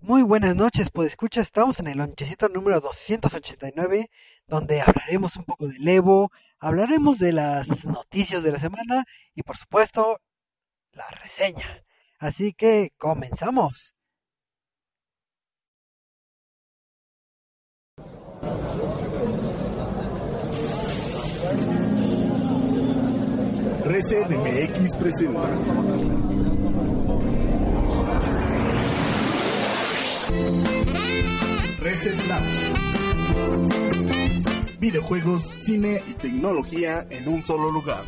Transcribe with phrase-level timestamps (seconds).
[0.00, 4.10] Muy buenas noches, pues escucha, estamos en el lonchecito número 289,
[4.46, 6.30] donde hablaremos un poco del Evo,
[6.60, 9.04] hablaremos de las noticias de la semana
[9.34, 10.20] y por supuesto
[10.92, 11.82] la reseña.
[12.18, 13.94] Así que comenzamos.
[23.84, 26.35] Reset MX presenta.
[31.80, 32.42] Reset Lab.
[34.78, 38.02] Videojuegos, cine y tecnología en un solo lugar.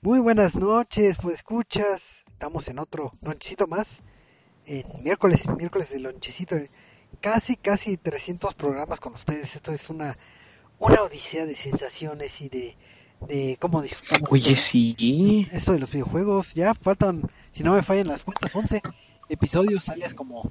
[0.00, 4.02] Muy buenas noches, pues escuchas, estamos en otro lonchecito más,
[4.66, 6.56] en miércoles, miércoles de lonchecito,
[7.20, 10.16] casi, casi 300 programas con ustedes, esto es una,
[10.78, 12.76] una odisea de sensaciones y de,
[13.28, 14.30] de cómo disfrutamos.
[14.30, 15.48] Oye, esto, sí.
[15.52, 18.82] esto de los videojuegos, ya faltan, si no me fallan las cuentas, 11
[19.28, 20.50] episodios, alias como,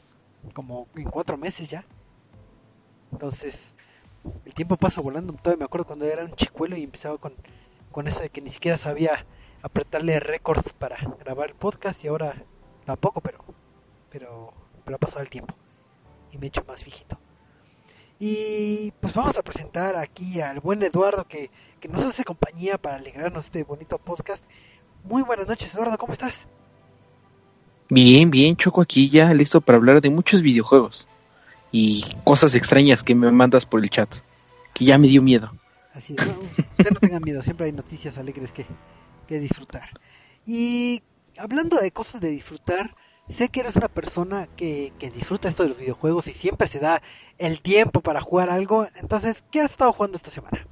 [0.54, 1.86] como en cuatro meses ya.
[3.12, 3.74] Entonces,
[4.46, 7.34] el tiempo pasa volando, todavía me acuerdo cuando era un chicuelo y empezaba con,
[7.92, 9.26] con eso de que ni siquiera sabía
[9.62, 12.44] apretarle récord para grabar el podcast y ahora
[12.86, 13.44] tampoco, pero,
[14.14, 14.54] pero,
[14.86, 15.56] pero ha pasado el tiempo
[16.32, 17.18] y me he hecho más viejito.
[18.20, 21.50] Y pues vamos a presentar aquí al buen Eduardo que,
[21.82, 24.46] que nos hace compañía para alegrarnos este bonito podcast.
[25.04, 26.48] Muy buenas noches Eduardo, ¿cómo estás?
[27.90, 31.10] Bien, bien, Choco aquí ya listo para hablar de muchos videojuegos
[31.72, 34.18] y cosas extrañas que me mandas por el chat,
[34.74, 35.52] que ya me dio miedo.
[35.94, 36.40] Así es, no,
[36.78, 38.66] usted no tenga miedo, siempre hay noticias alegres que,
[39.28, 39.90] que disfrutar.
[40.46, 41.02] Y
[41.38, 42.96] hablando de cosas de disfrutar,
[43.28, 46.80] sé que eres una persona que, que disfruta esto de los videojuegos y siempre se
[46.80, 47.02] da
[47.38, 48.88] el tiempo para jugar algo.
[48.96, 50.68] Entonces, ¿qué has estado jugando esta semana?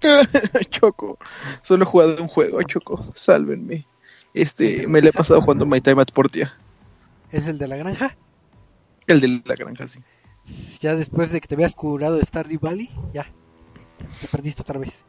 [0.70, 1.18] Choco,
[1.62, 3.88] solo he jugado un juego, Choco, sálvenme.
[4.32, 6.60] Este, me le he pasado jugando My Time at Portia,
[7.30, 8.16] ¿Es el de la granja?
[9.06, 10.00] el de la granja, sí.
[10.80, 13.26] Ya después de que te habías curado de Stardew Valley, ya,
[14.20, 15.04] te perdiste otra vez.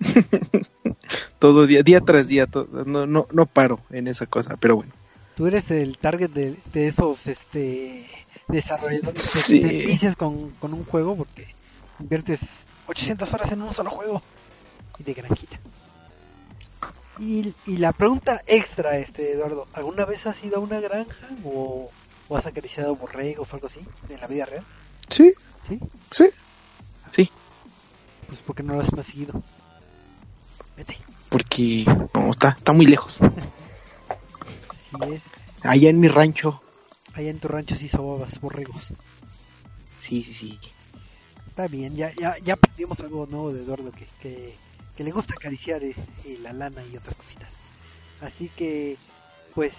[1.38, 4.92] Todo día, día tras día, to- no, no, no paro en esa cosa, pero bueno.
[5.36, 8.08] Tú eres el target de, de esos este
[8.48, 11.46] desarrolladores que te vicias con, con un juego porque
[12.00, 12.40] inviertes
[12.86, 14.22] 800 horas en un solo juego
[14.98, 15.58] y de granjita.
[17.18, 21.90] Y, y la pregunta extra, este Eduardo, ¿alguna vez has ido a una granja o,
[22.28, 24.64] o has acariciado borregos o algo así en la vida real?
[25.08, 25.32] Sí,
[25.68, 25.78] ¿Sí?
[26.10, 26.24] sí,
[27.12, 27.30] sí,
[28.26, 29.34] Pues porque no lo has más seguido.
[30.76, 30.96] Vete.
[31.28, 33.20] porque no, está, está muy lejos.
[35.00, 35.22] Así es.
[35.62, 36.60] Allá en mi rancho,
[37.14, 38.88] Allá en tu rancho sí sobabas borregos.
[39.98, 40.58] sí, sí, sí.
[41.48, 44.54] Está bien, ya, ya, ya aprendimos algo nuevo de Eduardo que, que,
[44.96, 45.94] que le gusta acariciar eh,
[46.24, 47.50] eh, la lana y otras cositas.
[48.22, 48.96] Así que,
[49.54, 49.74] pues,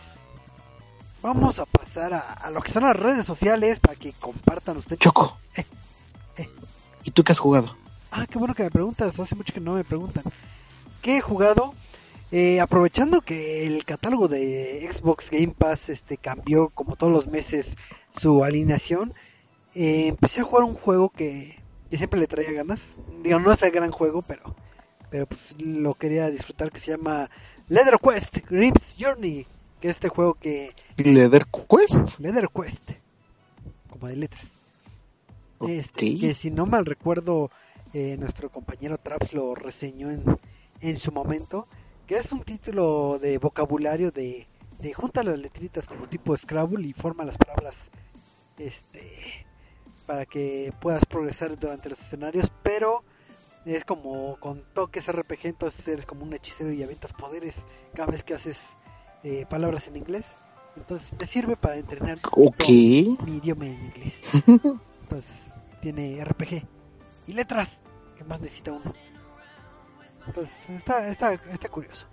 [1.24, 5.00] vamos a pasar a, a lo que son las redes sociales para que compartan ustedes.
[5.00, 5.36] Choco.
[5.56, 5.66] Eh,
[6.38, 6.50] eh.
[7.04, 7.76] ¿Y tú qué has jugado?
[8.12, 10.24] Ah, qué bueno que me preguntas, hace mucho que no me preguntan.
[11.02, 11.74] ¿Qué he jugado?
[12.36, 17.76] Eh, aprovechando que el catálogo de Xbox Game Pass este cambió como todos los meses
[18.10, 19.14] su alineación,
[19.76, 21.60] eh, empecé a jugar un juego que,
[21.92, 22.82] que siempre le traía ganas.
[23.22, 24.56] Digo, no es el gran juego, pero
[25.12, 27.30] pero pues lo quería disfrutar que se llama
[27.70, 29.46] Leather Quest Grimm's Journey,
[29.80, 32.20] que es este juego que ¿Leather Quest?
[32.20, 32.94] Leather Quest,
[33.92, 34.48] como de letras.
[35.68, 37.52] Este, que si no mal recuerdo,
[37.94, 40.24] eh, nuestro compañero Traps lo reseñó en,
[40.82, 41.68] en su momento,
[42.08, 44.48] que es un título de vocabulario de,
[44.80, 47.76] de junta las letritas como tipo Scrabble y forma las palabras
[48.58, 49.46] este
[50.06, 53.04] para que puedas progresar durante los escenarios, pero
[53.66, 57.56] es como con toques RPG, entonces eres como un hechicero y aventas poderes
[57.94, 58.60] cada vez que haces
[59.24, 60.36] eh, palabras en inglés.
[60.76, 62.20] Entonces me sirve para entrenar
[63.26, 64.22] mi idioma en inglés.
[65.04, 66.66] Entonces tiene RPG
[67.28, 67.70] y letras,
[68.18, 68.94] que más necesita uno.
[70.70, 72.08] Está, está, está curioso.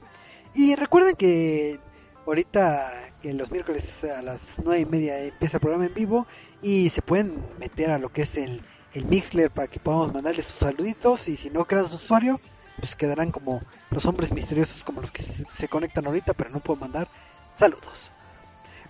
[0.54, 1.78] Y recuerden que
[2.26, 2.92] ahorita
[3.22, 6.26] que los miércoles a las nueve y media empieza el programa en vivo
[6.62, 8.62] y se pueden meter a lo que es el,
[8.94, 12.40] el Mixler para que podamos mandarles sus saluditos y si no crean su usuario
[12.78, 13.60] pues quedarán como
[13.90, 17.08] los hombres misteriosos como los que se, conectan ahorita pero no puedo mandar
[17.56, 18.10] saludos.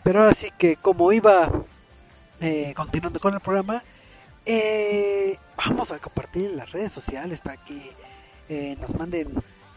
[0.02, 1.50] Pero ahora sí que como iba
[2.40, 3.82] eh, continuando con el programa,
[4.46, 7.93] eh, vamos a compartir las redes sociales para que
[8.50, 9.32] eh, nos manden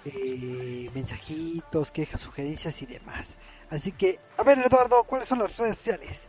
[0.05, 3.37] eh, mensajitos, quejas, sugerencias y demás.
[3.69, 6.21] Así que, a ver Eduardo, ¿cuáles son las redes sociales?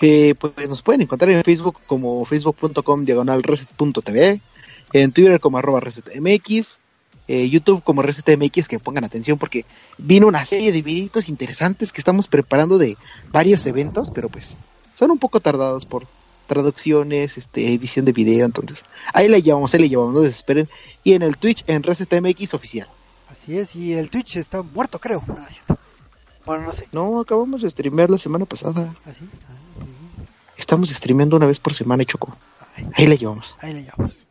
[0.00, 4.40] Eh, pues nos pueden encontrar en Facebook como facebook.com diagonal reset.tv,
[4.94, 6.80] en Twitter como arroba resetmx,
[7.28, 9.66] eh, YouTube como resetmx, que pongan atención porque
[9.98, 12.96] vino una serie de videitos interesantes que estamos preparando de
[13.30, 14.56] varios eventos, pero pues
[14.94, 16.06] son un poco tardados por
[16.50, 20.68] traducciones, este, edición de video, entonces ahí le llevamos, ahí le llevamos, no desesperen.
[21.04, 22.88] Y en el Twitch en resetmx oficial.
[23.30, 25.22] Así es, y el Twitch está muerto, creo.
[25.26, 25.78] No, es cierto.
[26.44, 26.88] Bueno, no sé.
[26.90, 28.94] No, acabamos de streamear la semana pasada.
[29.06, 29.24] ¿Así?
[29.48, 30.28] Ah, bien.
[30.56, 32.36] Estamos streameando una vez por semana, Choco.
[32.74, 33.56] Ay, Ahí le llevamos.
[33.60, 34.24] ahí le llevamos.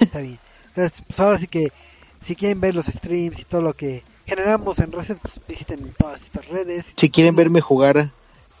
[0.00, 0.38] Está bien.
[0.68, 1.72] Entonces, pues ahora sí que,
[2.24, 6.22] si quieren ver los streams y todo lo que generamos en Reset, pues visiten todas
[6.22, 6.84] estas redes.
[6.96, 8.10] Si quieren verme jugar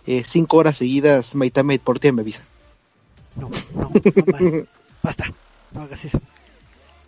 [0.06, 2.42] eh, cinco horas seguidas, Maitame por ti me avisa.
[3.36, 4.64] No, no, no más.
[5.02, 5.32] Basta,
[5.72, 6.20] no hagas eso.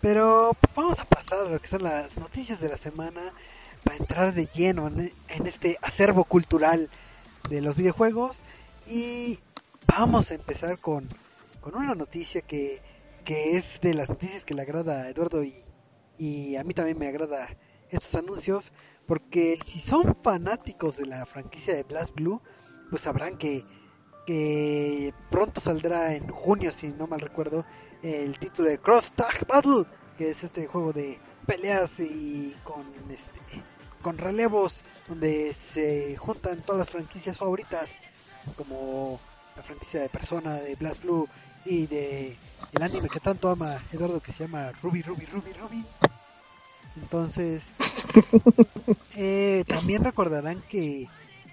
[0.01, 3.21] Pero vamos a pasar a lo que son las noticias de la semana
[3.83, 6.89] para entrar de lleno en, en este acervo cultural
[7.49, 8.37] de los videojuegos.
[8.87, 9.39] Y
[9.87, 11.07] vamos a empezar con,
[11.61, 12.81] con una noticia que,
[13.23, 15.55] que es de las noticias que le agrada a Eduardo y,
[16.17, 17.47] y a mí también me agrada
[17.89, 18.71] estos anuncios.
[19.07, 22.41] Porque si son fanáticos de la franquicia de Blast Blue,
[22.89, 23.63] pues sabrán que
[24.25, 27.65] que pronto saldrá en junio, si no mal recuerdo,
[28.01, 29.85] el título de Cross Tag Battle,
[30.17, 33.39] que es este juego de peleas y con este
[34.01, 37.97] con relevos donde se juntan todas las franquicias favoritas
[38.55, 39.19] como
[39.55, 41.27] la franquicia de Persona de Blast Blue
[41.65, 42.37] y de
[42.73, 45.85] el anime que tanto ama Eduardo que se llama Ruby Ruby Ruby Ruby.
[46.97, 47.65] Entonces,
[49.15, 51.07] eh, también recordarán que,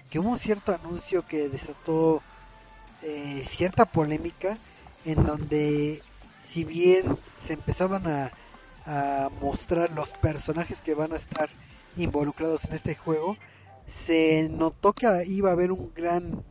[0.09, 2.21] que hubo un cierto anuncio que desató
[3.03, 4.57] eh, cierta polémica
[5.05, 6.01] en donde
[6.47, 8.31] si bien se empezaban a,
[9.41, 11.49] mostrar los personajes que van a estar
[11.95, 13.37] involucrados en este juego,
[13.87, 16.43] se notó que iba a haber un gran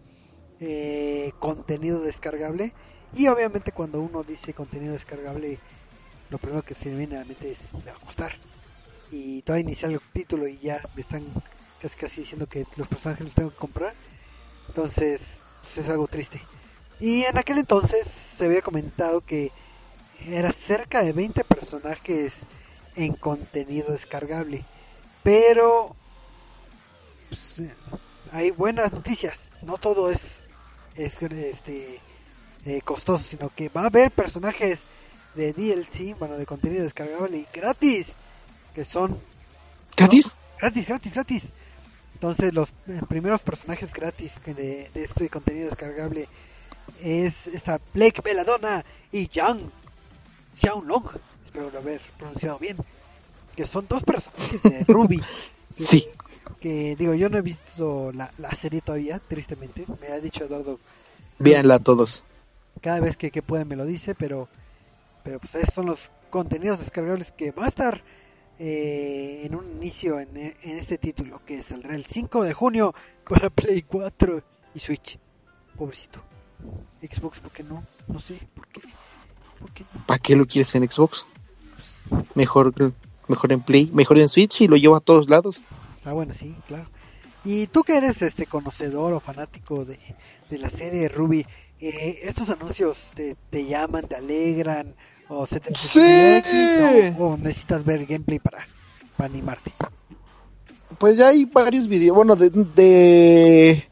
[0.60, 2.72] eh, contenido descargable.
[3.14, 5.58] Y obviamente cuando uno dice contenido descargable
[6.30, 8.32] lo primero que se viene a la mente es me va a costar
[9.12, 11.22] y todavía iniciar el título y ya me están
[11.80, 13.92] casi casi diciendo que los personajes los tengo que comprar.
[14.68, 16.40] Entonces pues, es algo triste.
[17.00, 18.06] Y en aquel entonces
[18.36, 19.50] se había comentado que
[20.26, 22.34] era cerca de 20 personajes
[22.94, 24.64] en contenido descargable.
[25.22, 25.96] Pero
[27.28, 27.62] pues,
[28.30, 29.38] hay buenas noticias.
[29.62, 30.20] No todo es
[30.96, 32.00] es este
[32.66, 34.84] eh, costoso sino que va a haber personajes
[35.34, 38.14] de DLC bueno de contenido descargable y gratis
[38.74, 39.18] que son
[39.96, 40.36] ¿Gratis?
[40.58, 41.42] gratis gratis gratis
[42.22, 46.28] entonces los eh, primeros personajes gratis de, de este contenido descargable
[47.02, 49.62] es esta Blake Belladonna y Yang
[50.56, 51.04] Xiaolong
[51.44, 52.76] espero lo haber pronunciado bien
[53.56, 55.20] que son dos personajes de Ruby
[55.74, 56.06] Sí.
[56.60, 60.78] que digo yo no he visto la, la serie todavía tristemente me ha dicho Eduardo
[61.40, 62.24] Véanla todos.
[62.80, 64.46] cada vez que, que puede me lo dice pero
[65.24, 68.00] pero pues esos son los contenidos descargables que va a estar
[68.64, 72.94] eh, en un inicio en, en este título que saldrá el 5 de junio
[73.28, 74.40] para Play 4
[74.72, 75.18] y Switch
[75.76, 76.22] pobrecito
[77.00, 77.82] Xbox ¿por qué no?
[78.06, 78.82] no sé ¿por qué?
[79.58, 80.06] ¿por qué no?
[80.06, 81.26] ¿Para qué lo quieres en Xbox?
[82.36, 82.72] Mejor,
[83.26, 85.64] mejor en Play, mejor en Switch y lo llevo a todos lados.
[86.04, 86.86] Ah, bueno, sí, claro.
[87.44, 89.98] Y tú que eres este conocedor o fanático de,
[90.50, 91.44] de la serie Ruby,
[91.80, 94.94] eh, ¿estos anuncios te, te llaman, te alegran
[95.32, 96.00] o se te ¡Sí!
[96.00, 98.66] X, o, o necesitas ver gameplay para,
[99.16, 99.72] para animarte?
[100.98, 103.88] Pues ya hay varios videos, bueno, de, de,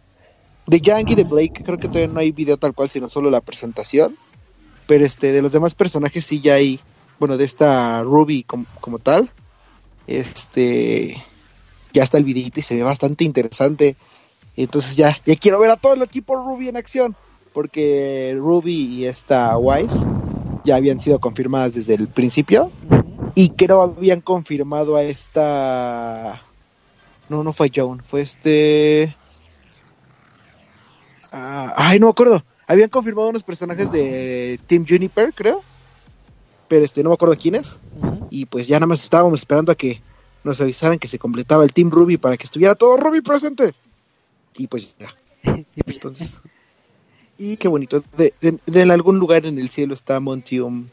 [0.67, 3.31] de Yang y de Blake, creo que todavía no hay video tal cual, sino solo
[3.31, 4.17] la presentación.
[4.87, 6.81] Pero este, de los demás personajes sí ya hay,
[7.19, 9.31] bueno, de esta Ruby como, como tal,
[10.07, 11.17] este,
[11.93, 13.97] ya está el videito y se ve bastante interesante.
[14.57, 17.17] Entonces ya, ya quiero ver a todo el equipo Ruby en acción,
[17.53, 20.07] porque Ruby y esta Wise
[20.65, 22.71] ya habían sido confirmadas desde el principio.
[23.35, 26.43] Y creo habían confirmado a esta.
[27.29, 29.17] No, no fue Joan, fue este.
[31.33, 32.43] Ah, ay, no me acuerdo.
[32.67, 35.63] Habían confirmado unos personajes de Team Juniper, creo.
[36.69, 37.81] Pero este, no me acuerdo quiénes.
[38.01, 38.27] Ujú.
[38.31, 40.01] Y pues ya nada más estábamos esperando a que
[40.45, 43.73] nos avisaran que se completaba el Team Ruby para que estuviera todo Ruby presente.
[44.57, 45.15] Y pues ya.
[45.45, 46.41] y, Entonces,
[47.41, 48.03] y qué bonito.
[48.17, 50.91] De, de- de en algún lugar en el cielo está Montium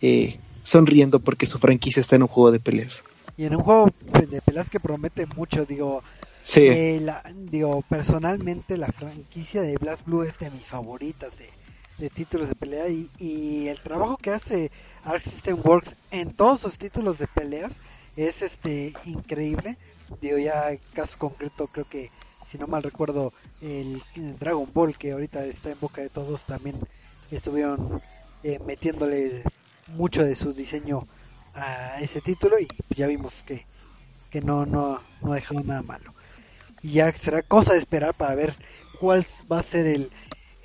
[0.00, 3.04] eh, sonriendo porque su franquicia está en un juego de peleas.
[3.36, 3.88] y en un juego
[4.28, 6.02] de peleas que promete mucho, digo,
[6.42, 11.58] Sí, Eh, la- digo, personalmente la franquicia de Blast Blue es de mis favoritas de,
[11.98, 14.70] de títulos de pelea y, y el trabajo que hace
[15.02, 17.80] Arc System Works en todos sus títulos de peleas
[18.16, 19.78] es este increíble.
[20.20, 22.12] Digo, ya caso concreto, creo que
[22.50, 24.02] si no mal recuerdo, el,
[24.40, 26.76] Dragon Ball que ahorita está en boca de todos también
[27.30, 28.02] estuvieron
[28.42, 29.44] eh, metiéndole
[29.94, 31.06] mucho de su diseño
[31.54, 32.66] a ese título y
[32.96, 33.66] ya vimos que,
[34.30, 36.12] que no, no, no ha dejado nada malo.
[36.82, 38.56] Y ya será cosa de esperar para ver
[38.98, 40.10] cuál va a ser el,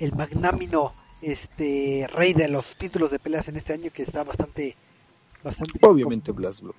[0.00, 4.76] el magnámino este rey de los títulos de peleas en este año que está bastante
[5.42, 6.74] bastante obviamente Blasblue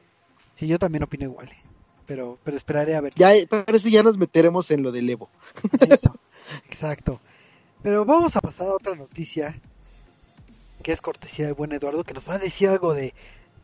[0.54, 1.77] sí yo también opino igual eh
[2.08, 3.14] pero, pero esperaré a ver.
[3.16, 5.30] Ya, parece ya nos meteremos en lo del Evo.
[6.66, 7.20] exacto.
[7.84, 9.60] Pero vamos a pasar a otra noticia
[10.82, 13.14] que es cortesía del buen Eduardo, que nos va a decir algo de,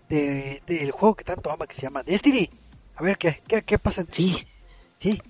[0.10, 2.50] del juego que tanto ama que se llama Destiny.
[2.96, 4.06] A ver qué, qué, qué pasa.
[4.12, 4.46] Sí.
[4.98, 5.22] Sí.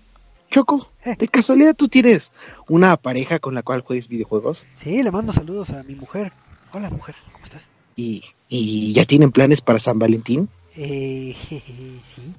[0.50, 1.16] Choco, eh.
[1.18, 2.32] ¿de casualidad tú tienes
[2.68, 4.68] una pareja con la cual juegues videojuegos?
[4.76, 6.32] Sí, le mando saludos a mi mujer.
[6.74, 7.64] Hola mujer, ¿cómo estás?
[7.96, 10.50] ¿Y, y ya tienen planes para San Valentín?
[10.76, 11.36] Eh,
[12.06, 12.34] sí.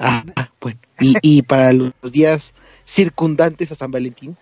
[0.00, 0.24] Ah,
[0.60, 0.78] bueno.
[1.00, 4.36] ¿Y, ¿Y, para los días circundantes a San Valentín?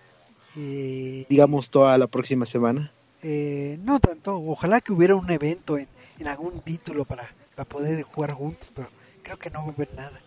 [0.55, 2.91] Eh, digamos toda la próxima semana.
[3.21, 4.37] Eh, no tanto.
[4.37, 5.87] Ojalá que hubiera un evento en,
[6.19, 8.89] en algún título para, para, poder jugar juntos, pero
[9.23, 10.21] creo que no va a haber nada.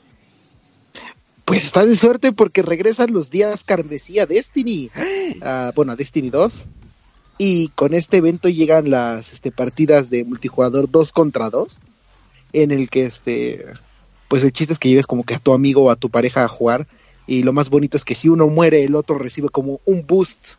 [1.45, 4.91] Pues estás de suerte porque regresan los días carmesí a Destiny.
[4.95, 6.69] Uh, bueno, a Destiny 2.
[7.39, 11.81] Y con este evento llegan las este, partidas de multijugador 2 contra 2.
[12.53, 13.67] En el que este
[14.31, 16.45] pues el chiste es que lleves como que a tu amigo o a tu pareja
[16.45, 16.87] a jugar
[17.27, 20.51] y lo más bonito es que si uno muere el otro recibe como un boost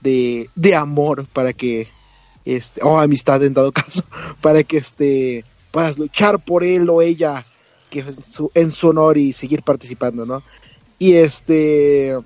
[0.00, 1.88] de, de amor para que
[2.46, 4.02] este o amistad en dado caso
[4.40, 7.44] para que este puedas luchar por él o ella
[7.90, 10.42] que en su, en su honor y seguir participando no
[10.98, 12.18] y este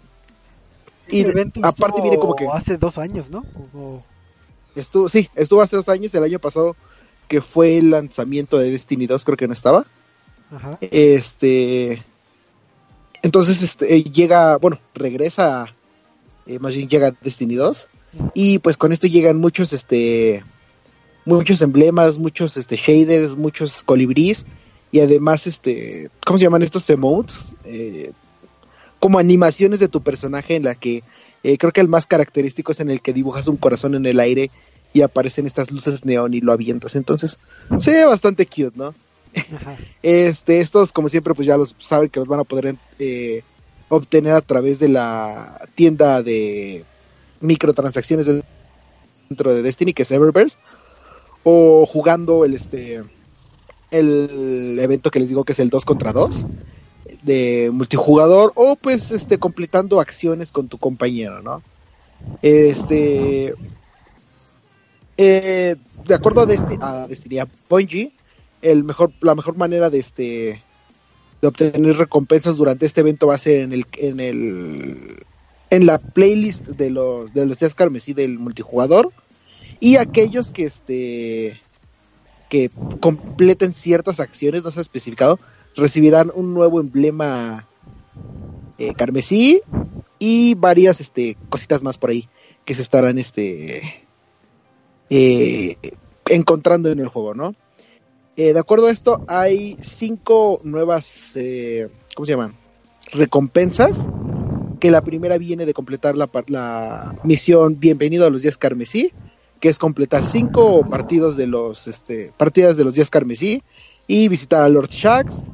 [1.08, 1.26] y
[1.62, 4.04] aparte viene como que hace dos años no o...
[4.76, 6.76] estuvo sí estuvo hace dos años el año pasado
[7.26, 9.84] que fue el lanzamiento de Destiny 2 creo que no estaba
[10.80, 12.02] este.
[13.22, 15.66] Entonces este, llega, bueno, regresa,
[16.46, 17.88] eh, más bien llega Destiny 2.
[18.34, 20.42] Y pues con esto llegan muchos, este,
[21.24, 24.46] muchos emblemas, muchos este, shaders, muchos colibríes.
[24.92, 27.56] Y además, este, ¿cómo se llaman estos emotes?
[27.64, 28.12] Eh,
[29.00, 31.02] como animaciones de tu personaje en la que
[31.42, 34.20] eh, creo que el más característico es en el que dibujas un corazón en el
[34.20, 34.50] aire
[34.92, 36.96] y aparecen estas luces neón y lo avientas.
[36.96, 37.38] Entonces,
[37.78, 38.94] se ve bastante cute, ¿no?
[40.02, 43.42] Este, estos, como siempre, pues ya los saben que los van a poder eh,
[43.88, 46.84] obtener a través de la tienda de
[47.40, 48.28] microtransacciones
[49.28, 50.58] dentro de Destiny, que es Eververse,
[51.44, 53.04] o jugando el este
[53.90, 56.46] el evento que les digo que es el 2 contra 2
[57.22, 61.62] de multijugador o pues este completando acciones con tu compañero, ¿no?
[62.42, 63.54] Este
[65.16, 68.12] eh, de acuerdo a, Destiny, a Destiny, a Bungie,
[68.62, 70.62] el mejor, la mejor manera de este
[71.40, 75.24] de obtener recompensas durante este evento va a ser en el, en el
[75.70, 79.12] en la playlist de los de los días carmesí del multijugador.
[79.78, 81.60] Y aquellos que este
[82.48, 82.70] que
[83.00, 85.38] completen ciertas acciones no se ha especificado
[85.74, 87.66] recibirán un nuevo emblema
[88.78, 89.62] eh, carmesí
[90.18, 92.28] y varias este cositas más por ahí
[92.64, 94.06] que se estarán este
[95.10, 95.76] eh,
[96.28, 97.54] encontrando en el juego no
[98.36, 102.54] eh, de acuerdo a esto, hay cinco nuevas, eh, ¿cómo se llaman?
[103.12, 104.08] Recompensas.
[104.78, 109.12] Que la primera viene de completar la, misión Bienvenido a los días carmesí,
[109.58, 113.62] que es completar cinco partidos de los, este, partidas de los días carmesí
[114.06, 115.44] y visitar a Lord Shax.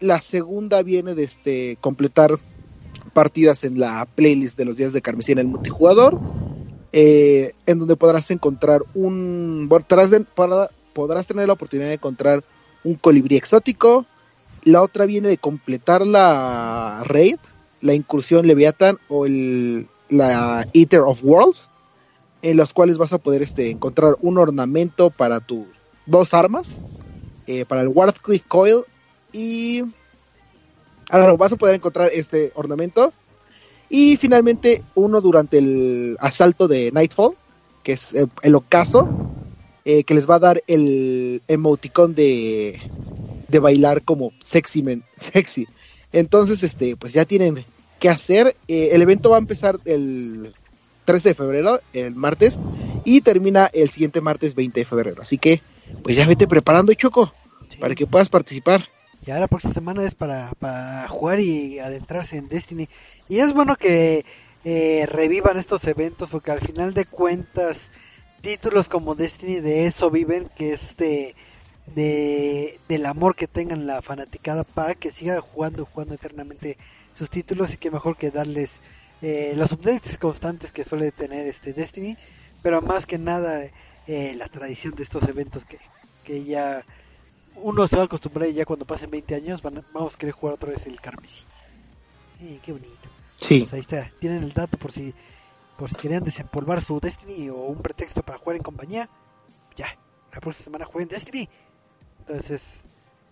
[0.00, 2.38] La segunda viene de este, completar
[3.14, 6.20] partidas en la playlist de los días de carmesí en el multijugador.
[6.92, 9.66] Eh, en donde podrás encontrar un.
[9.68, 10.70] Podrás, podrás
[11.26, 12.44] tener la oportunidad de encontrar
[12.84, 14.06] un colibrí exótico.
[14.62, 17.38] La otra viene de completar la raid,
[17.80, 21.68] la incursión Leviathan o el, la Eater of Worlds,
[22.42, 25.66] en las cuales vas a poder este, encontrar un ornamento para tus
[26.06, 26.80] dos armas,
[27.46, 28.84] eh, para el Wardcliff Coil
[29.32, 29.84] y...
[31.08, 33.12] Ahora vas a poder encontrar este ornamento.
[33.88, 37.36] Y finalmente uno durante el asalto de Nightfall,
[37.84, 38.12] que es
[38.42, 39.08] el ocaso,
[39.86, 42.80] eh, que les va a dar el emoticón de,
[43.46, 45.68] de bailar como sexy, men, sexy.
[46.12, 47.64] Entonces, este, pues ya tienen
[48.00, 48.56] que hacer.
[48.66, 50.52] Eh, el evento va a empezar el
[51.04, 52.58] 13 de febrero, el martes,
[53.04, 55.22] y termina el siguiente martes 20 de febrero.
[55.22, 55.62] Así que,
[56.02, 57.32] pues ya vete preparando, Choco,
[57.78, 58.88] para que puedas participar.
[59.24, 62.88] Ya la próxima semana es para, para jugar y adentrarse en Destiny.
[63.28, 64.24] Y es bueno que
[64.64, 67.90] eh, revivan estos eventos, porque al final de cuentas
[68.40, 71.34] títulos como Destiny de eso viven, que es de
[71.94, 76.76] de, del amor que tengan la fanaticada para que siga jugando, jugando eternamente
[77.12, 78.80] sus títulos y que mejor que darles
[79.22, 82.16] eh, los updates constantes que suele tener este Destiny,
[82.62, 83.62] pero más que nada
[84.06, 85.78] eh, la tradición de estos eventos que,
[86.24, 86.84] que ya
[87.56, 90.34] uno se va a acostumbrar y ya cuando pasen 20 años van, vamos a querer
[90.34, 91.44] jugar otra vez el Carmesí.
[92.42, 92.90] Eh, qué bonito.
[93.40, 93.60] Sí.
[93.60, 95.14] Pues ahí está, tienen el dato por si
[95.76, 99.08] por si querían desempolvar su Destiny o un pretexto para jugar en compañía.
[99.76, 99.98] Ya,
[100.32, 101.48] la próxima semana jueguen Destiny.
[102.20, 102.62] Entonces,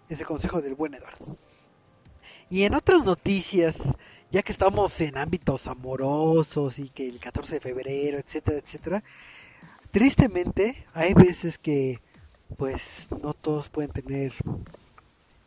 [0.09, 1.37] ese consejo del buen Eduardo.
[2.51, 3.75] Y en otras noticias,
[4.31, 9.03] ya que estamos en ámbitos amorosos y que el 14 de febrero, etcétera, etcétera,
[9.91, 12.01] tristemente hay veces que
[12.57, 14.35] pues no todos pueden tener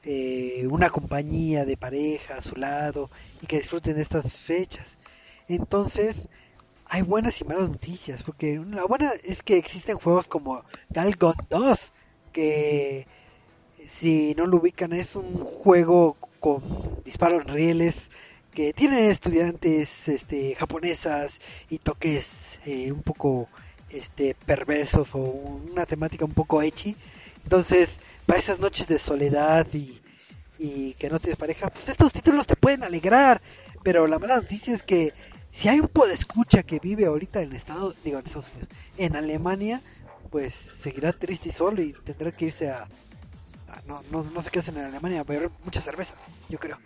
[0.04, 3.10] eh, una compañía de pareja a su lado
[3.42, 4.98] y que disfruten estas fechas.
[5.48, 6.28] Entonces,
[6.90, 11.92] hay buenas y malas noticias, porque la buena es que existen juegos como Galgon 2,
[12.32, 13.08] que
[13.88, 16.62] si no lo ubican es un juego con
[17.04, 17.96] disparos rieles
[18.54, 21.40] que tiene estudiantes este, japonesas
[21.70, 23.48] y toques eh, un poco
[23.90, 26.96] este, perversos o una temática un poco ecchi.
[27.44, 30.02] Entonces, para esas noches de soledad y,
[30.58, 33.42] y que no tienes pareja, pues estos títulos te pueden alegrar.
[33.84, 35.14] Pero la mala noticia es que
[35.52, 39.82] si hay un escucha que vive ahorita en Estados, digo en Estados Unidos, en Alemania,
[40.30, 44.52] pues seguirá triste y solo y tendrá que irse a, a no, no, no sé
[44.52, 46.16] qué hacen en Alemania, a beber mucha cerveza,
[46.50, 46.78] yo creo.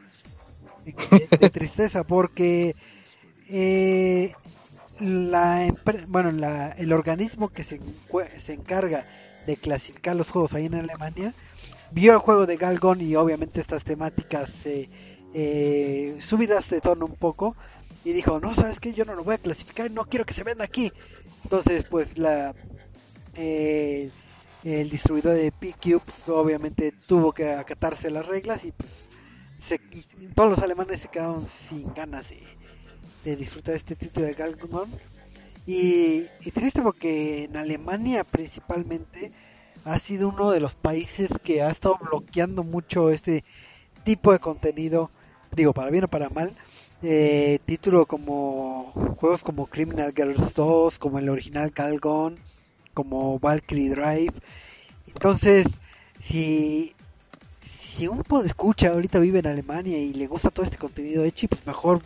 [0.86, 2.76] De, tristeza, porque
[3.48, 4.34] eh,
[5.00, 5.72] la
[6.08, 7.80] bueno la, el organismo que se,
[8.44, 9.06] se encarga
[9.46, 11.34] de clasificar los juegos ahí en Alemania
[11.92, 14.90] vio el juego de Galgon y obviamente estas temáticas eh,
[15.34, 17.56] eh, subidas de tono un poco
[18.04, 20.44] y dijo no sabes que yo no lo voy a clasificar no quiero que se
[20.44, 20.94] venda aquí
[21.44, 22.56] entonces pues la
[23.36, 24.12] eh,
[24.64, 29.10] el distribuidor de PQ pues, obviamente tuvo que acatarse las reglas y pues
[29.60, 29.82] se-
[30.36, 32.60] todos los alemanes se quedaron sin ganas de,
[33.24, 35.00] de disfrutar este título de Galgun
[35.66, 39.32] y, y triste porque en Alemania principalmente
[39.84, 43.44] ha sido uno de los países que ha estado bloqueando mucho este
[44.04, 45.12] tipo de contenido
[45.52, 46.56] digo para bien o para mal
[47.04, 52.38] eh, título como juegos como Criminal Girls 2 como el original Galgon
[52.94, 54.34] como Valkyrie Drive.
[55.08, 55.66] Entonces
[56.22, 56.94] si
[57.64, 61.66] si un escucha ahorita vive en Alemania y le gusta todo este contenido hecho pues
[61.66, 62.02] mejor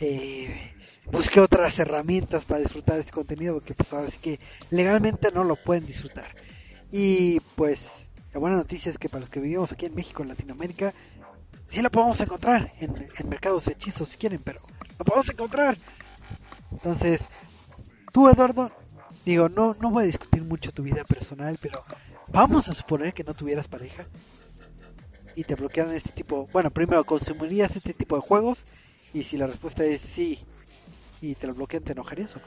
[0.00, 0.72] eh,
[1.10, 4.40] busque otras herramientas para disfrutar de este contenido porque pues ahora sí que
[4.70, 6.34] legalmente no lo pueden disfrutar.
[6.90, 10.30] Y pues la buena noticia es que para los que vivimos aquí en México en
[10.30, 10.92] Latinoamérica
[11.72, 12.94] sí la podemos encontrar en,
[13.28, 14.60] mercados de hechizos si quieren pero
[14.98, 15.78] lo podemos encontrar
[16.70, 17.20] entonces
[18.12, 18.70] tú Eduardo
[19.24, 21.82] digo no no voy a discutir mucho tu vida personal pero
[22.28, 24.04] vamos a suponer que no tuvieras pareja
[25.34, 28.58] y te bloquearan este tipo bueno primero consumirías este tipo de juegos
[29.14, 30.38] y si la respuesta es sí
[31.22, 32.44] y te lo bloquean te enojarías o no?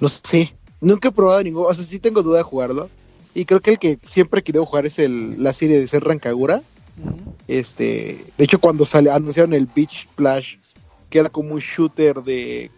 [0.00, 2.90] No sé, nunca he probado ninguno, o sea, sí tengo duda de jugarlo.
[3.34, 6.60] Y creo que el que siempre querido jugar es el, la serie de Ser Rancagura.
[7.48, 10.56] Este, de hecho, cuando sale, anunciaron el Beach Splash,
[11.10, 12.70] que era como un shooter de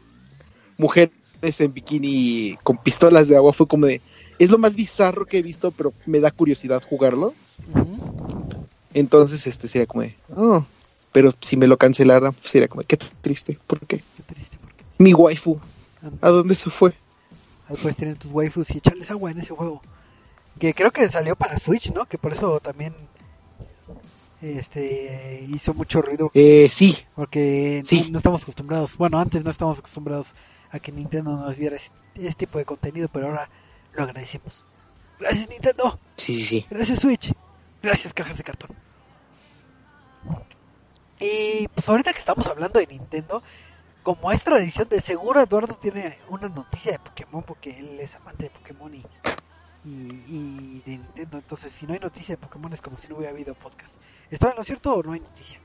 [0.79, 1.13] mujeres
[1.59, 4.01] en bikini con pistolas de agua, fue como de.
[4.39, 7.35] Es lo más bizarro que he visto, pero me da curiosidad jugarlo.
[8.93, 10.17] Entonces, este sería como de.
[10.35, 10.65] Oh,
[11.13, 13.99] pero si me lo cancelaran, pues sería como, de, qué triste, ¿por qué?
[13.99, 15.61] qué triste porque Mi waifu,
[16.03, 16.19] anda.
[16.21, 16.93] ¿a dónde se fue?
[17.69, 19.81] Ahí puedes tener tus waifus y echarles agua en ese juego.
[20.59, 22.07] Que creo que salió para Switch, ¿no?
[22.07, 22.95] Que por eso también
[24.59, 26.31] este hizo mucho ruido.
[26.35, 28.11] Eh, sí, Porque no- Sí.
[28.11, 28.97] no, estamos acostumbrados.
[28.97, 30.35] Bueno, antes no estábamos acostumbrados
[30.71, 33.49] a que Nintendo nos diera este, este tipo de contenido, pero ahora
[33.95, 34.67] lo agradecemos.
[35.21, 35.99] Gracias Nintendo.
[36.17, 36.67] sí, sí, sí.
[36.71, 37.33] Gracias Switch.
[37.83, 38.71] Gracias cajas de cartón.
[41.21, 43.43] Y pues ahorita que estamos hablando de Nintendo,
[44.03, 48.45] como es tradición, de seguro Eduardo tiene una noticia de Pokémon porque él es amante
[48.45, 49.03] de Pokémon y,
[49.85, 51.39] y, y de Nintendo.
[51.39, 53.95] Entonces, si no hay noticia de Pokémon es como si no hubiera habido podcast.
[54.35, 55.61] ¿Estoy en lo cierto o no hay noticia?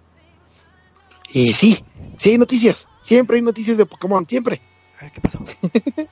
[1.34, 1.84] Eh, sí,
[2.17, 2.88] sí hay noticias.
[3.01, 4.62] Siempre hay noticias de Pokémon, siempre.
[4.99, 5.39] A ver qué pasó.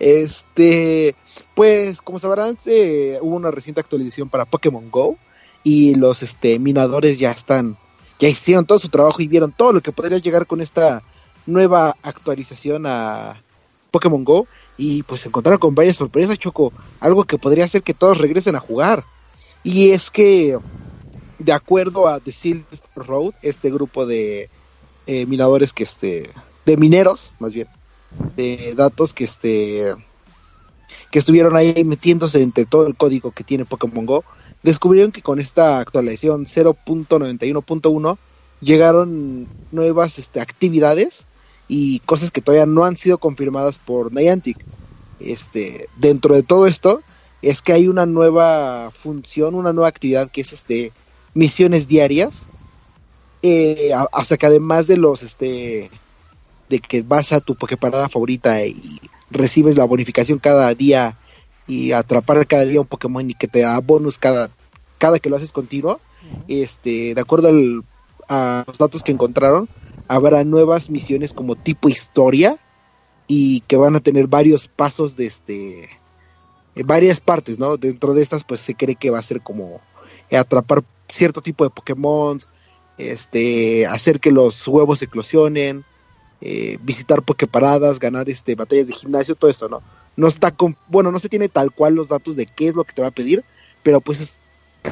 [0.00, 1.14] Este,
[1.54, 5.16] pues como sabrán, eh, hubo una reciente actualización para Pokémon Go
[5.62, 7.78] y los este, minadores ya están,
[8.18, 11.02] ya hicieron todo su trabajo y vieron todo lo que podría llegar con esta
[11.46, 13.40] nueva actualización a
[13.92, 14.46] Pokémon Go
[14.76, 18.56] y pues se encontraron con varias sorpresas, Choco, algo que podría hacer que todos regresen
[18.56, 19.04] a jugar.
[19.62, 20.58] Y es que,
[21.44, 24.48] de acuerdo a The Silk Road, este grupo de
[25.06, 26.30] eh, minadores que este,
[26.64, 27.68] de mineros, más bien,
[28.36, 29.92] de datos que este
[31.10, 34.24] que estuvieron ahí metiéndose entre todo el código que tiene Pokémon Go,
[34.64, 38.18] descubrieron que con esta actualización 0.91.1
[38.60, 41.26] llegaron nuevas este, actividades
[41.68, 44.58] y cosas que todavía no han sido confirmadas por Niantic.
[45.20, 47.00] Este, dentro de todo esto
[47.42, 50.92] es que hay una nueva función, una nueva actividad que es este
[51.34, 52.46] misiones diarias.
[53.42, 55.90] Eh, hasta que además de los este
[56.70, 61.18] de que vas a tu Poképarada favorita y recibes la bonificación cada día
[61.66, 64.50] y atrapar cada día un Pokémon y que te da bonus cada,
[64.98, 66.00] cada que lo haces continuo,
[66.48, 67.48] este, de acuerdo
[68.28, 69.68] a los datos que encontraron,
[70.08, 72.58] habrá nuevas misiones como tipo historia
[73.26, 75.90] y que van a tener varios pasos de este
[76.84, 77.76] varias partes, ¿no?
[77.76, 79.80] Dentro de estas pues se cree que va a ser como
[80.30, 80.82] atrapar
[81.14, 82.40] cierto tipo de Pokémon,
[82.98, 85.84] este, hacer que los huevos eclosionen,
[86.40, 89.82] eh, visitar Poképaradas, ganar este batallas de gimnasio, todo eso, ¿no?
[90.16, 92.84] No está con, bueno, no se tiene tal cual los datos de qué es lo
[92.84, 93.44] que te va a pedir,
[93.82, 94.38] pero pues es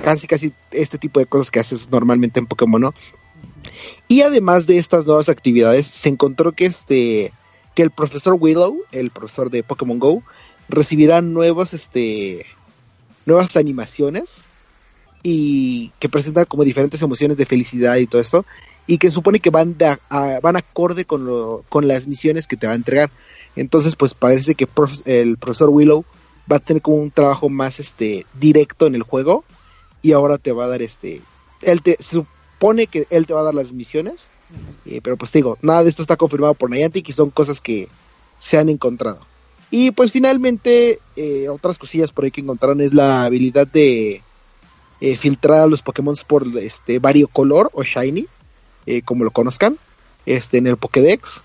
[0.02, 2.94] casi casi este tipo de cosas que haces normalmente en Pokémon, ¿no?
[4.08, 7.32] Y además de estas nuevas actividades, se encontró que este
[7.74, 10.22] que el profesor Willow, el profesor de Pokémon Go,
[10.68, 12.46] recibirá nuevos este
[13.26, 14.44] nuevas animaciones
[15.22, 18.44] y que presentan como diferentes emociones de felicidad y todo esto
[18.86, 19.96] y que supone que van de
[20.42, 23.10] van acorde con lo, con las misiones que te va a entregar.
[23.54, 24.66] Entonces, pues parece que
[25.04, 26.04] el profesor Willow
[26.50, 29.44] va a tener como un trabajo más este directo en el juego
[30.02, 31.22] y ahora te va a dar este
[31.62, 34.30] él te supone que él te va a dar las misiones,
[34.84, 37.60] eh, pero pues te digo, nada de esto está confirmado por Niantic y son cosas
[37.60, 37.88] que
[38.38, 39.20] se han encontrado.
[39.70, 44.22] Y pues finalmente, eh, otras cosillas por ahí que encontraron es la habilidad de
[45.02, 48.26] eh, filtrar a los Pokémon por este variocolor o shiny,
[49.04, 49.76] como lo conozcan,
[50.26, 51.44] este en el Pokédex.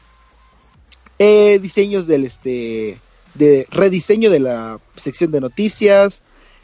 [1.19, 2.99] diseños del este
[3.33, 6.21] de rediseño de la sección de noticias,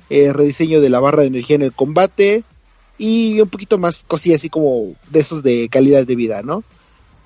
[0.09, 2.43] rediseño de la barra de energía en el combate,
[2.97, 6.63] y un poquito más cosillas así como de esos de calidad de vida, ¿no?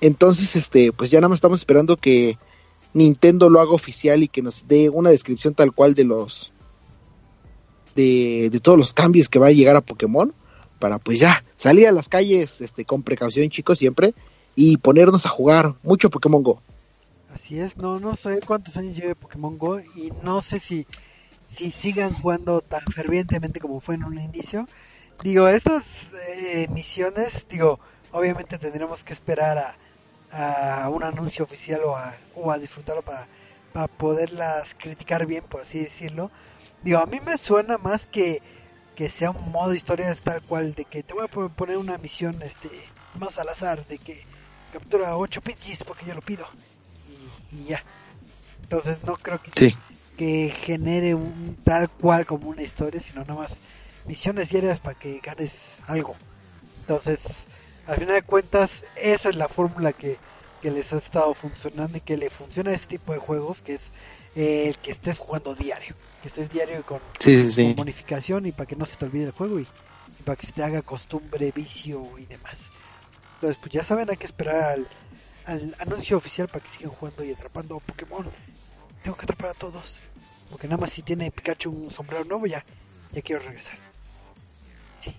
[0.00, 2.38] Entonces, este, pues ya nada más estamos esperando que
[2.94, 6.52] Nintendo lo haga oficial y que nos dé una descripción tal cual de los
[7.98, 10.32] de, de todos los cambios que va a llegar a Pokémon
[10.78, 14.14] para pues ya salir a las calles este con precaución chicos siempre
[14.54, 16.62] y ponernos a jugar mucho Pokémon Go.
[17.34, 20.86] Así es, no no sé cuántos años lleve Pokémon Go y no sé si
[21.54, 24.68] si sigan jugando tan fervientemente como fue en un inicio,
[25.24, 25.82] digo, estas
[26.36, 27.80] eh, misiones, digo,
[28.12, 29.74] obviamente tendremos que esperar
[30.30, 33.26] a, a un anuncio oficial o a, o a disfrutarlo para,
[33.72, 36.30] para poderlas criticar bien, por así decirlo.
[36.82, 38.40] Digo, a mí me suena más que,
[38.94, 42.40] que sea un modo historia tal cual, de que te voy a poner una misión
[42.42, 42.68] este
[43.18, 44.22] más al azar, de que
[44.72, 46.46] captura 8 pitches porque yo lo pido.
[47.52, 47.82] Y, ya.
[48.62, 49.74] Entonces no creo que,
[50.16, 53.56] que genere un tal cual como una historia, sino nada más
[54.06, 55.52] misiones diarias para que ganes
[55.86, 56.16] algo.
[56.80, 57.18] Entonces,
[57.86, 60.16] al final de cuentas, esa es la fórmula que,
[60.62, 63.82] les ha estado funcionando y que le funciona a este tipo de juegos, que es
[64.38, 67.00] el que estés jugando diario, que estés diario con,
[67.74, 69.66] bonificación y para que no se te olvide el juego y,
[70.24, 72.70] para que se te haga costumbre, vicio y demás.
[73.34, 74.78] Entonces, pues ya saben, hay que esperar
[75.44, 78.26] al, anuncio oficial para que sigan jugando y atrapando Pokémon.
[79.02, 79.96] Tengo que atrapar a todos,
[80.50, 82.64] porque nada más si tiene Pikachu un sombrero nuevo ya,
[83.12, 83.76] ya quiero regresar.
[85.00, 85.14] sí,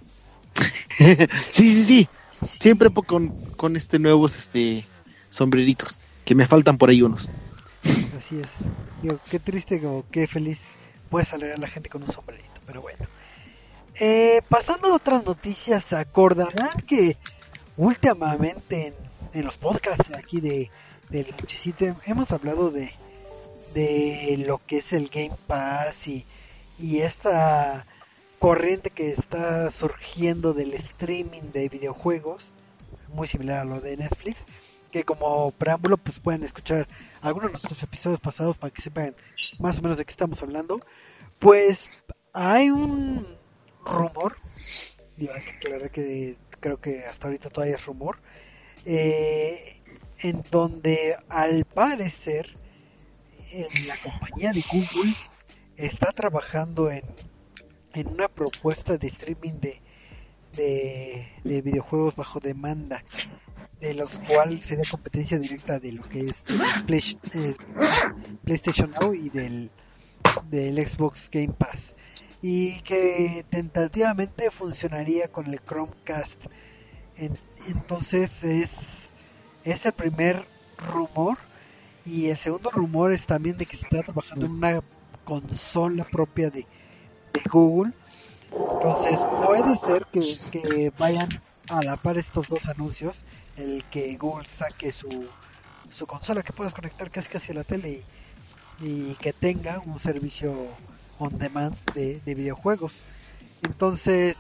[1.52, 2.10] sí, sí.
[2.46, 4.86] Siempre con, con este nuevos este
[5.30, 7.30] sombreritos, que me faltan por ahí unos.
[8.20, 8.50] Así es.
[9.02, 10.76] Digo, qué triste o qué feliz
[11.10, 13.08] puede salir a la gente con un sombrerito, pero bueno.
[13.98, 17.16] Eh, pasando a otras noticias, acordarán que
[17.78, 18.94] últimamente en,
[19.40, 20.70] en los podcasts aquí de
[21.10, 21.34] del
[22.06, 22.92] hemos hablado de,
[23.74, 26.26] de lo que es el Game Pass y,
[26.78, 27.86] y esta
[28.38, 32.52] corriente que está surgiendo del streaming de videojuegos,
[33.14, 34.44] muy similar a lo de Netflix,
[34.92, 36.88] que como preámbulo pues pueden escuchar
[37.22, 39.16] algunos de nuestros episodios pasados para que sepan
[39.60, 40.80] más o menos de qué estamos hablando.
[41.40, 41.90] Pues
[42.34, 43.28] hay un
[43.86, 44.38] rumor,
[45.18, 48.18] digo, hay que aclarar que creo que hasta ahorita todavía es rumor,
[48.86, 49.82] eh,
[50.20, 52.56] en donde al parecer
[53.52, 55.16] en la compañía de Google
[55.78, 57.04] está trabajando en
[57.94, 59.82] en una propuesta de streaming de,
[61.44, 63.04] de, videojuegos bajo demanda,
[63.80, 66.44] de los cuales sería competencia directa de lo que es
[67.34, 67.56] eh,
[68.44, 69.72] PlayStation Now y del,
[70.50, 71.96] del Xbox Game Pass.
[72.42, 76.46] Y que tentativamente funcionaría con el Chromecast.
[77.68, 79.10] entonces es,
[79.64, 80.46] es el primer
[80.78, 81.38] rumor.
[82.06, 84.82] Y el segundo rumor es también de que se está trabajando en una
[85.26, 86.66] consola propia de,
[87.34, 87.94] de Google.
[88.52, 93.20] Entonces puede ser que, que vayan a la par estos dos anuncios,
[93.60, 95.28] el que Google saque su,
[95.90, 98.04] su consola que puedas conectar casi casi a la tele
[98.82, 100.54] y, que tenga un servicio
[101.18, 102.94] on demand de, de videojuegos.
[103.62, 104.36] Entonces,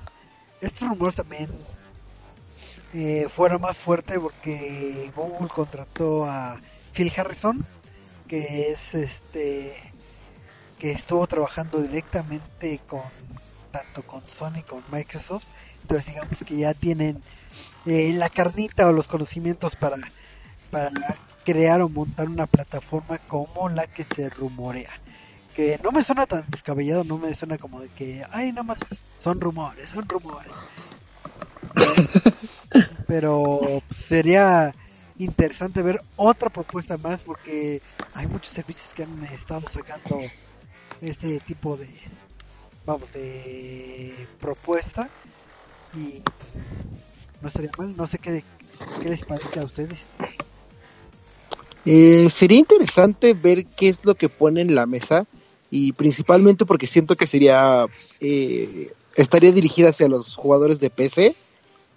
[0.62, 1.49] estos rumores también
[2.93, 6.60] eh, fueron más fuertes porque Google contrató a
[6.93, 7.65] Phil Harrison,
[8.27, 9.75] que es este
[10.79, 13.03] que estuvo trabajando directamente con
[13.71, 15.45] tanto con Sony como con Microsoft.
[15.82, 17.21] Entonces digamos que ya tienen
[17.89, 19.97] eh, la carnita o los conocimientos para,
[20.69, 20.91] para
[21.43, 24.91] crear o montar una plataforma como la que se rumorea.
[25.56, 28.78] Que no me suena tan descabellado, no me suena como de que, ay, nada más
[29.23, 30.54] son rumores, son rumores.
[33.08, 34.73] Pero sería
[35.17, 37.82] interesante ver otra propuesta más porque
[38.13, 40.21] hay muchos servicios que han estado sacando
[41.02, 41.89] este tipo de,
[42.86, 45.10] vamos, de propuesta
[45.93, 47.09] y pues,
[47.41, 48.43] no estaría mal, no sé qué,
[49.02, 50.08] qué les parece a ustedes.
[51.86, 55.25] Eh, sería interesante ver qué es lo que pone en la mesa
[55.71, 57.86] y principalmente porque siento que sería
[58.19, 61.36] eh, estaría dirigida hacia los jugadores de PC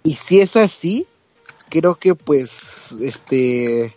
[0.03, 1.05] y si es así
[1.69, 3.95] creo que pues este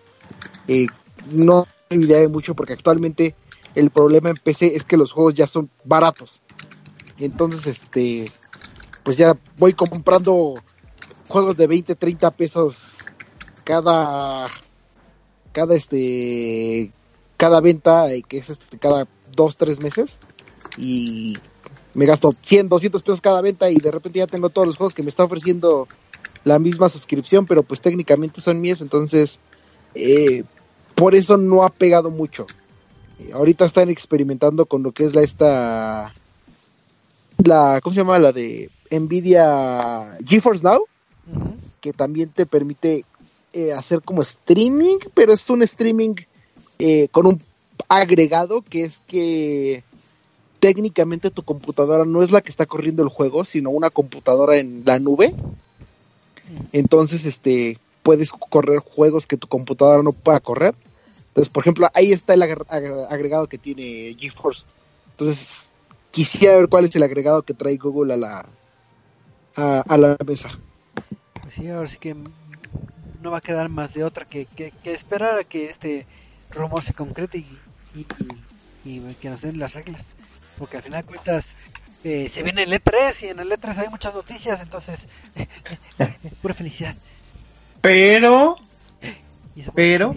[0.67, 0.87] eh,
[1.33, 3.35] no serviría de mucho porque actualmente
[3.75, 6.43] el problema en PC es que los juegos ya son baratos
[7.19, 8.31] entonces este
[9.05, 10.55] pues ya voy comprando
[11.29, 12.99] juegos de 20 30 pesos
[13.65, 14.49] cada
[15.53, 16.93] cada este
[17.37, 20.21] cada venta eh, que es este, cada dos tres meses.
[20.79, 21.37] Y
[21.95, 24.95] me gasto 100 200 pesos cada venta y de repente ya tengo todos los juegos
[24.95, 25.89] que me está ofreciendo
[26.45, 28.81] la misma suscripción pero pues técnicamente son míos.
[28.81, 29.41] Entonces
[29.95, 30.45] eh,
[30.95, 32.47] por eso no ha pegado mucho.
[33.19, 36.13] Eh, ahorita están experimentando con lo que es la esta
[37.39, 40.87] la cómo se llama la de Nvidia GeForce Now.
[41.87, 43.05] Que también te permite
[43.53, 46.17] eh, hacer como streaming, pero es un streaming
[46.81, 47.41] eh, con un
[47.87, 49.85] agregado que es que
[50.59, 54.83] técnicamente tu computadora no es la que está corriendo el juego, sino una computadora en
[54.85, 55.33] la nube.
[56.73, 60.75] Entonces, este, puedes correr juegos que tu computadora no pueda correr.
[61.29, 64.67] Entonces, por ejemplo, ahí está el agregado que tiene GeForce.
[65.13, 65.71] Entonces,
[66.11, 68.47] quisiera ver cuál es el agregado que trae Google a la
[69.55, 70.59] a, a la mesa.
[71.57, 72.15] Sí, ahora sí que
[73.23, 76.07] no va a quedar más de otra que, que, que esperar a que este
[76.51, 77.59] rumor se concrete y,
[77.95, 78.01] y,
[78.85, 80.03] y, y, que nos den las reglas.
[80.59, 81.57] Porque al final de cuentas
[82.05, 84.99] eh, se viene el E3 y en el E3 hay muchas noticias, entonces
[85.37, 85.49] eh,
[85.99, 86.95] eh, pura felicidad.
[87.81, 88.57] Pero,
[89.75, 90.15] pero,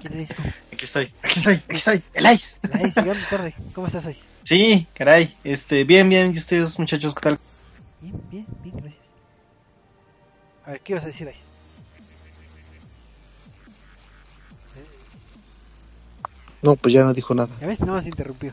[0.00, 0.42] ¿quién eres tú?
[0.72, 2.56] Aquí estoy, aquí estoy, aquí estoy, el Ice.
[2.62, 3.54] El Ice, llegando tarde.
[3.74, 4.20] ¿Cómo estás, Ice?
[4.44, 7.38] Sí, caray, este, bien, bien, ¿y ustedes muchachos qué tal?
[8.00, 9.01] Bien, bien, bien, gracias.
[10.66, 11.34] A ver, ¿qué ibas a decir ahí?
[16.62, 17.50] No, pues ya no dijo nada.
[17.60, 17.80] ¿Ya ves?
[17.80, 18.52] Nada más interrumpió.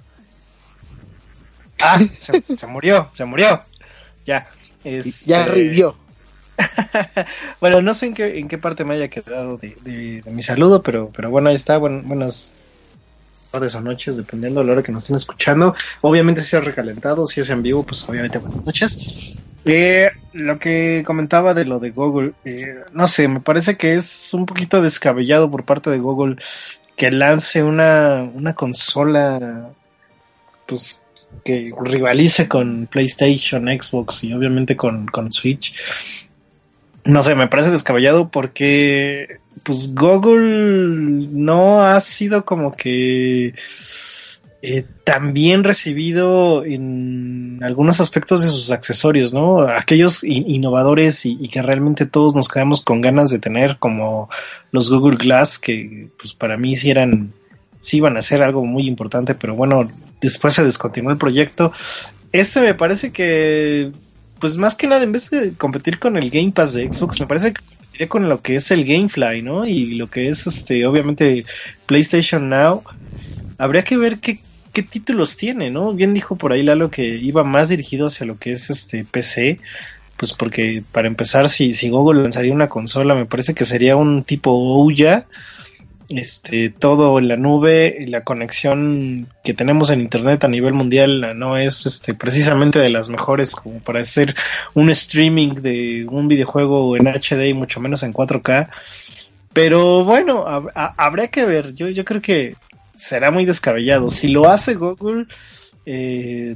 [1.80, 3.62] Ah, se, se murió, se murió.
[4.26, 4.48] Ya.
[4.84, 5.96] Es, ya revivió.
[7.62, 10.42] bueno, no sé en qué, en qué parte me haya quedado de, de, de mi
[10.42, 11.78] saludo, pero, pero bueno, ahí está.
[11.78, 12.52] Bueno, buenas
[13.52, 15.76] tardes o noches, dependiendo de la hora que nos estén escuchando.
[16.02, 19.38] Obviamente, si es recalentado, si es en vivo, pues obviamente buenas noches.
[19.66, 24.34] Eh, lo que comentaba de lo de Google, eh, no sé, me parece que es
[24.34, 26.38] un poquito descabellado por parte de Google
[26.96, 29.70] que lance una, una consola
[30.66, 31.02] pues
[31.44, 35.74] que rivalice con PlayStation, Xbox y obviamente con, con Switch.
[37.06, 43.54] No sé, me parece descabellado porque pues Google no ha sido como que
[44.62, 49.62] eh, también recibido en algunos aspectos de sus accesorios, ¿no?
[49.62, 54.30] Aquellos in innovadores y, y, que realmente todos nos quedamos con ganas de tener, como
[54.72, 57.32] los Google Glass, que pues para mí sí eran,
[57.80, 61.72] sí iban a ser algo muy importante, pero bueno, después se descontinuó el proyecto.
[62.34, 63.92] Este me parece que,
[64.42, 67.28] pues más que nada, en vez de competir con el Game Pass de Xbox, me
[67.28, 69.66] parece que competiría con lo que es el Gamefly, ¿no?
[69.66, 71.46] Y lo que es, este, obviamente,
[71.86, 72.84] PlayStation Now.
[73.58, 74.40] Habría que ver qué,
[74.74, 75.94] qué títulos tiene, ¿no?
[75.94, 79.60] Bien dijo por ahí Lalo que iba más dirigido hacia lo que es este PC,
[80.18, 84.24] pues porque para empezar, si, si Google lanzaría una consola, me parece que sería un
[84.24, 85.26] tipo Ouya,
[86.10, 91.56] este, todo en la nube, la conexión que tenemos en internet a nivel mundial no
[91.56, 94.36] es este, precisamente de las mejores como para hacer
[94.74, 98.70] un streaming de un videojuego en HD y mucho menos en 4K.
[99.54, 101.74] Pero bueno, hab habría que ver.
[101.76, 102.56] Yo, yo creo que
[103.00, 104.10] será muy descabellado.
[104.10, 105.26] Si lo hace Google,
[105.86, 106.56] eh,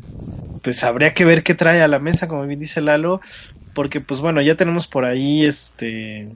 [0.61, 3.21] pues habría que ver qué trae a la mesa, como bien dice Lalo,
[3.73, 6.27] porque pues bueno, ya tenemos por ahí este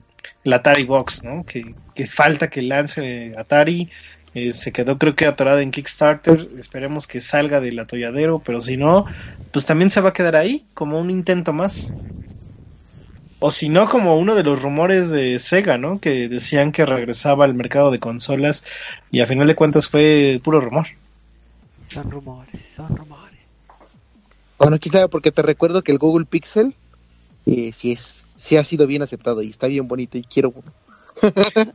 [0.44, 1.44] la Atari Box, ¿no?
[1.44, 3.90] Que, que falta que lance Atari.
[4.34, 6.48] Eh, se quedó creo que atorada en Kickstarter.
[6.58, 9.06] Esperemos que salga del atolladero, pero si no,
[9.52, 11.94] pues también se va a quedar ahí como un intento más.
[13.40, 16.00] O si no, como uno de los rumores de Sega, ¿no?
[16.00, 18.64] Que decían que regresaba al mercado de consolas
[19.12, 20.86] y a final de cuentas fue puro rumor.
[21.92, 23.38] Son rumores, son rumores.
[24.58, 26.74] Bueno, quizá porque te recuerdo que el Google Pixel
[27.46, 30.72] eh, sí es, sí ha sido bien aceptado y está bien bonito y quiero uno.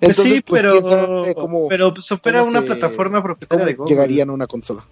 [0.00, 3.94] Pues sí, pues, pero, cómo- pero supera cómo una se- plataforma propietaria de Google.
[3.94, 4.84] llegarían a una consola.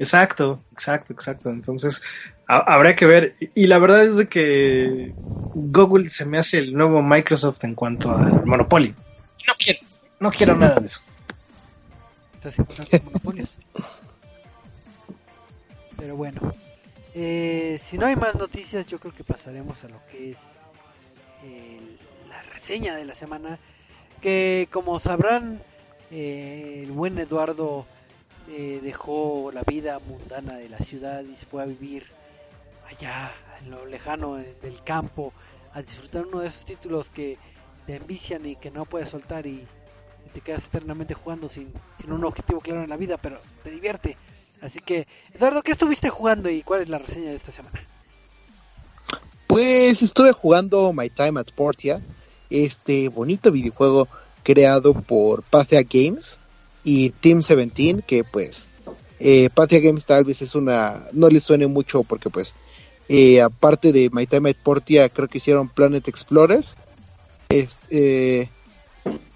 [0.00, 1.50] Exacto, exacto, exacto.
[1.50, 2.02] Entonces,
[2.48, 3.36] ha- habrá que ver.
[3.54, 5.14] Y la verdad es de que
[5.52, 8.94] Google se me hace el nuevo Microsoft en cuanto al monopolio.
[9.38, 9.80] Y No quiero,
[10.18, 11.00] no quiero nada de eso.
[12.34, 13.58] Estás importando monopolios.
[15.98, 16.40] Pero bueno,
[17.14, 20.38] eh, si no hay más noticias, yo creo que pasaremos a lo que es
[21.44, 21.98] el-
[22.30, 23.58] la reseña de la semana.
[24.22, 25.60] Que como sabrán,
[26.10, 27.86] eh, el buen Eduardo
[28.52, 32.04] eh, dejó la vida mundana de la ciudad y se fue a vivir
[32.88, 35.32] allá, en lo lejano del campo,
[35.72, 37.38] a disfrutar uno de esos títulos que
[37.86, 39.64] te envician y que no puedes soltar y,
[40.34, 44.16] te quedas eternamente jugando sin, sin un objetivo claro en la vida, pero te divierte.
[44.60, 47.80] Así que, Eduardo, ¿qué estuviste jugando y cuál es la reseña de esta semana?
[49.46, 52.00] Pues estuve jugando My Time at Portia,
[52.48, 54.08] este bonito videojuego
[54.42, 56.39] creado por Pathia Games
[56.84, 58.68] y Team 17, que pues
[59.18, 62.54] eh, Pathia Games tal vez es una, no le suene mucho porque pues
[63.08, 66.76] eh, aparte de My Time at Portia creo que hicieron Planet Explorers
[67.48, 68.48] este, eh,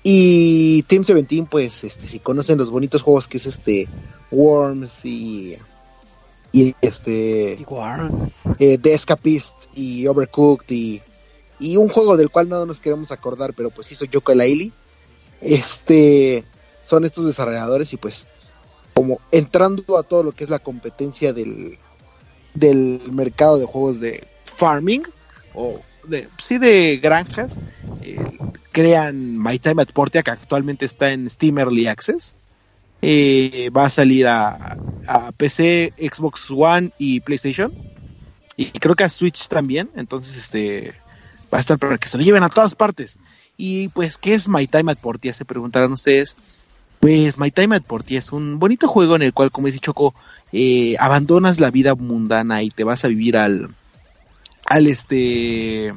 [0.02, 3.88] y Team 17 pues este si conocen los bonitos juegos que es este
[4.30, 5.56] Worms y
[6.52, 8.32] y este Y Worms.
[8.60, 11.02] eh, The Escapist y Overcooked y,
[11.58, 14.72] y un juego del cual no nos queremos acordar, pero pues hizo Yoko Laili.
[15.40, 16.44] Este
[16.84, 18.28] son estos desarrolladores y pues
[18.94, 21.80] como entrando a todo lo que es la competencia del,
[22.54, 25.04] del mercado de juegos de farming
[25.54, 27.60] o de sí de granjas
[28.02, 28.38] eh,
[28.72, 32.36] crean My Time at Portia que actualmente está en Steam Early Access
[33.02, 37.74] Eh, va a salir a, a PC, Xbox One y PlayStation
[38.56, 41.02] y creo que a Switch también, entonces este
[41.52, 43.20] va a estar para que se lo lleven a todas partes.
[43.56, 45.34] Y pues, ¿qué es My Time at Portia?
[45.34, 46.36] Se preguntarán ustedes.
[47.04, 50.14] Pues My Time at Portia es un bonito juego en el cual, como dice Choco,
[50.52, 53.68] eh, abandonas la vida mundana y te vas a vivir al,
[54.64, 55.92] al este,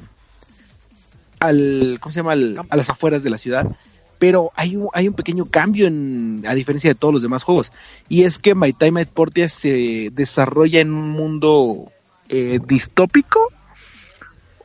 [1.40, 2.34] al, ¿cómo se llama?
[2.34, 3.72] A las afueras de la ciudad.
[4.20, 7.72] Pero hay un, hay un pequeño cambio en, a diferencia de todos los demás juegos.
[8.10, 11.90] Y es que My Time at Portia se desarrolla en un mundo
[12.28, 13.54] eh, distópico.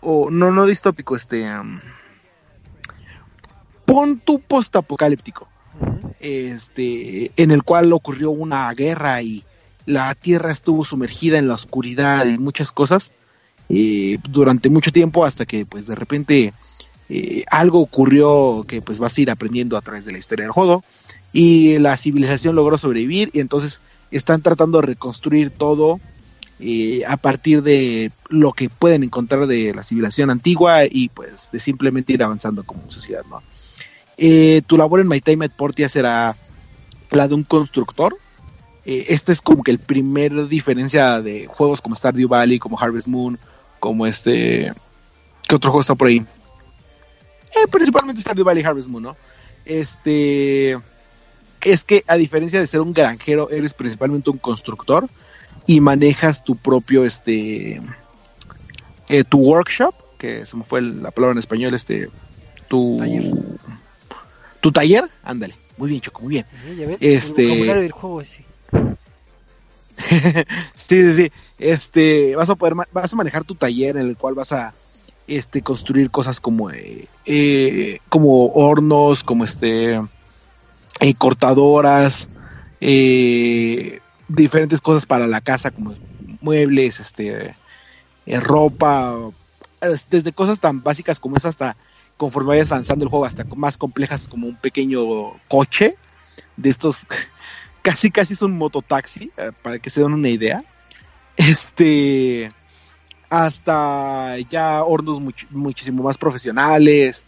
[0.00, 1.46] O no, no distópico, este.
[3.84, 5.51] pon tu postapocalíptico.
[6.20, 7.32] Este.
[7.36, 9.44] En el cual ocurrió una guerra y
[9.86, 13.12] la tierra estuvo sumergida en la oscuridad y muchas cosas.
[13.68, 16.52] eh, durante mucho tiempo hasta que pues de repente
[17.08, 20.52] eh, algo ocurrió que pues vas a ir aprendiendo a través de la historia del
[20.52, 20.84] juego
[21.32, 26.00] y la civilización logró sobrevivir y entonces están tratando de reconstruir todo
[26.60, 31.58] eh, a partir de lo que pueden encontrar de la civilización antigua y pues de
[31.58, 33.42] simplemente ir avanzando como sociedad, ¿no?
[34.16, 36.36] Eh, tu labor en My Time at Portia será
[37.10, 38.16] la de un constructor.
[38.84, 43.38] Esta es como que el primer diferencia de juegos como Stardew Valley, como Harvest Moon,
[43.78, 44.72] como este...
[45.48, 46.18] ¿Qué otro juego está por ahí?
[46.18, 49.16] Eh, principalmente Stardew Valley y Harvest Moon, ¿no?
[49.64, 50.78] Este...
[51.60, 55.08] Es que a diferencia de ser un granjero, eres principalmente un constructor
[55.64, 57.80] y manejas tu propio, este...
[59.08, 62.10] eh, tu workshop, que se me fue la palabra en español, este...
[62.66, 62.96] Tu...
[62.98, 63.32] Taller.
[64.62, 65.54] Tu taller, ándale.
[65.76, 66.46] Muy bien, Choco, muy bien.
[66.78, 66.98] ¿Ya ves?
[67.00, 68.44] Este- del juego ese.
[70.74, 71.32] sí, sí, sí.
[71.58, 74.72] Este, vas a poder, vas a manejar tu taller en el cual vas a,
[75.26, 79.94] este, construir cosas como, eh, eh, como hornos, como este,
[81.00, 82.28] eh, cortadoras,
[82.80, 85.94] eh, diferentes cosas para la casa, como
[86.40, 87.56] muebles, este,
[88.26, 89.16] ropa,
[89.80, 91.76] es- desde cosas tan básicas como es hasta
[92.22, 95.96] conforme vayas avanzando el juego, hasta más complejas como un pequeño coche
[96.56, 97.04] de estos
[97.82, 100.62] casi casi es un mototaxi, eh, para que se den una idea.
[101.36, 102.48] Este
[103.28, 107.24] hasta ya hornos much- muchísimo más profesionales,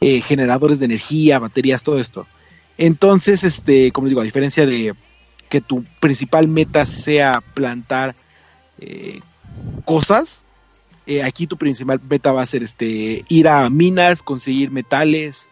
[0.00, 2.28] eh, generadores de energía, baterías, todo esto.
[2.78, 4.94] Entonces, este, como digo, a diferencia de
[5.48, 8.14] que tu principal meta sea plantar
[8.78, 9.18] eh,
[9.84, 10.45] cosas,
[11.06, 15.48] eh, aquí tu principal meta va a ser este ir a minas, conseguir metales,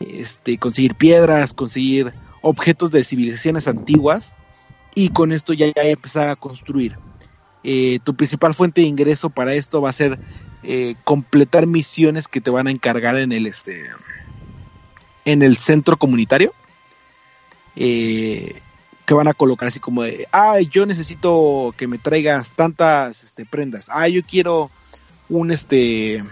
[0.00, 4.34] este, conseguir piedras, conseguir objetos de civilizaciones antiguas
[4.96, 6.96] y con esto ya, empezar a construir.
[7.62, 10.18] Eh, tu principal fuente de ingreso para esto va a ser
[10.64, 13.84] eh, completar misiones que te van a encargar en el este
[15.24, 16.52] en el centro comunitario
[17.76, 23.88] que van a colocar así como de ah yo necesito que me traigas tantas prendas
[23.92, 24.70] ah yo quiero
[25.28, 26.22] un este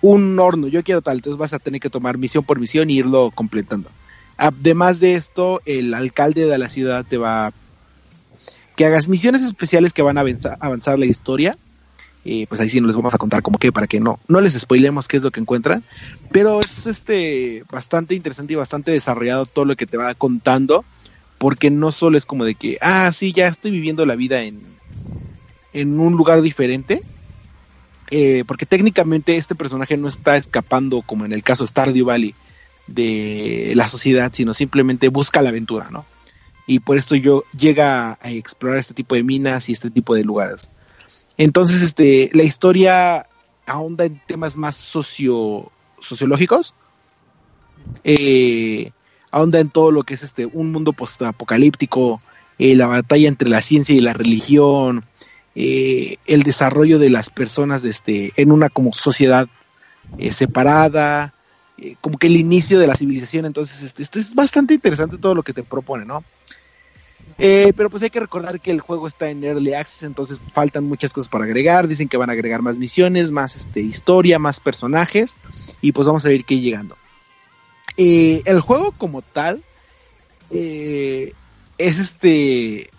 [0.00, 2.96] un horno yo quiero tal entonces vas a tener que tomar misión por misión y
[2.96, 3.90] irlo completando
[4.36, 7.52] además de esto el alcalde de la ciudad te va
[8.76, 11.56] que hagas misiones especiales que van a avanzar, avanzar la historia.
[12.24, 14.40] Eh, pues ahí sí no les vamos a contar como que para que no, no
[14.40, 15.84] les spoilemos qué es lo que encuentran.
[16.30, 20.84] Pero es este bastante interesante y bastante desarrollado todo lo que te va contando.
[21.38, 24.60] Porque no solo es como de que, ah, sí, ya estoy viviendo la vida en,
[25.72, 27.02] en un lugar diferente.
[28.10, 32.34] Eh, porque técnicamente este personaje no está escapando, como en el caso de Stardew Valley,
[32.86, 36.04] de la sociedad, sino simplemente busca la aventura, ¿no?
[36.66, 40.24] y por esto yo llega a explorar este tipo de minas y este tipo de
[40.24, 40.70] lugares.
[41.36, 43.26] Entonces, este, la historia
[43.66, 46.74] ahonda en temas más socio, sociológicos,
[48.04, 48.92] eh,
[49.30, 52.20] ahonda en todo lo que es este, un mundo postapocalíptico,
[52.58, 55.04] eh, la batalla entre la ciencia y la religión,
[55.54, 59.48] eh, el desarrollo de las personas este, en una como sociedad
[60.18, 61.34] eh, separada,
[61.76, 63.44] eh, como que el inicio de la civilización.
[63.44, 66.24] Entonces, este, este, es bastante interesante todo lo que te propone, ¿no?
[67.38, 71.12] Pero pues hay que recordar que el juego está en Early Access, entonces faltan muchas
[71.12, 71.88] cosas para agregar.
[71.88, 75.36] Dicen que van a agregar más misiones, más este, historia, más personajes.
[75.80, 76.96] Y pues vamos a ver qué llegando.
[77.96, 79.64] El juego como tal
[80.50, 81.34] es
[81.78, 82.90] este.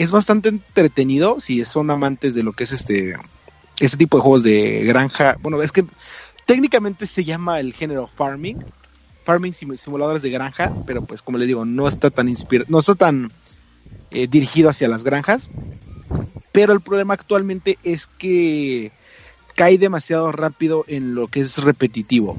[0.00, 3.16] Es bastante entretenido si son amantes de lo que es este.
[3.80, 5.36] Este tipo de juegos de granja.
[5.42, 5.84] Bueno, es que
[6.46, 8.56] técnicamente se llama el género farming
[9.24, 12.32] farming simuladores de granja, pero pues como les digo, no está tan
[12.68, 13.30] no está tan
[14.10, 15.50] eh, dirigido hacia las granjas.
[16.50, 18.92] Pero el problema actualmente es que
[19.54, 22.38] cae demasiado rápido en lo que es repetitivo.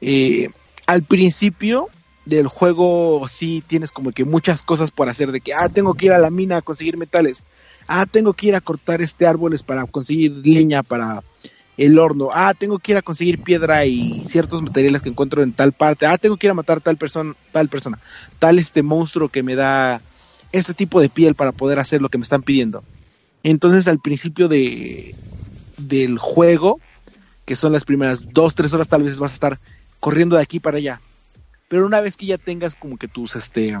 [0.00, 0.50] Eh,
[0.86, 1.88] al principio
[2.26, 6.06] del juego sí tienes como que muchas cosas por hacer de que ah tengo que
[6.06, 7.44] ir a la mina a conseguir metales
[7.86, 11.22] ah tengo que ir a cortar este árboles para conseguir leña para
[11.76, 12.30] el horno.
[12.32, 16.06] Ah, tengo que ir a conseguir piedra y ciertos materiales que encuentro en tal parte.
[16.06, 17.98] Ah, tengo que ir a matar tal persona, tal persona,
[18.38, 20.00] tal este monstruo que me da
[20.52, 22.82] este tipo de piel para poder hacer lo que me están pidiendo.
[23.42, 25.14] Entonces, al principio de
[25.76, 26.80] del juego,
[27.44, 29.60] que son las primeras dos, tres horas, tal vez vas a estar
[30.00, 31.00] corriendo de aquí para allá.
[31.68, 33.76] Pero una vez que ya tengas como que tus este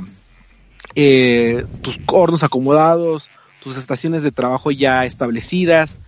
[0.94, 3.30] eh, tus hornos acomodados,
[3.60, 5.98] tus estaciones de trabajo ya establecidas,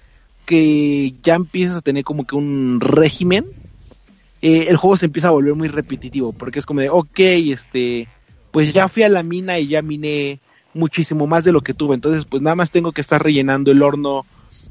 [0.46, 3.46] que ya empiezas a tener como que un régimen,
[4.40, 8.08] eh, el juego se empieza a volver muy repetitivo, porque es como de, ok, este,
[8.50, 10.40] pues ya fui a la mina y ya miné
[10.74, 13.82] muchísimo más de lo que tuve, entonces pues nada más tengo que estar rellenando el
[13.82, 14.24] horno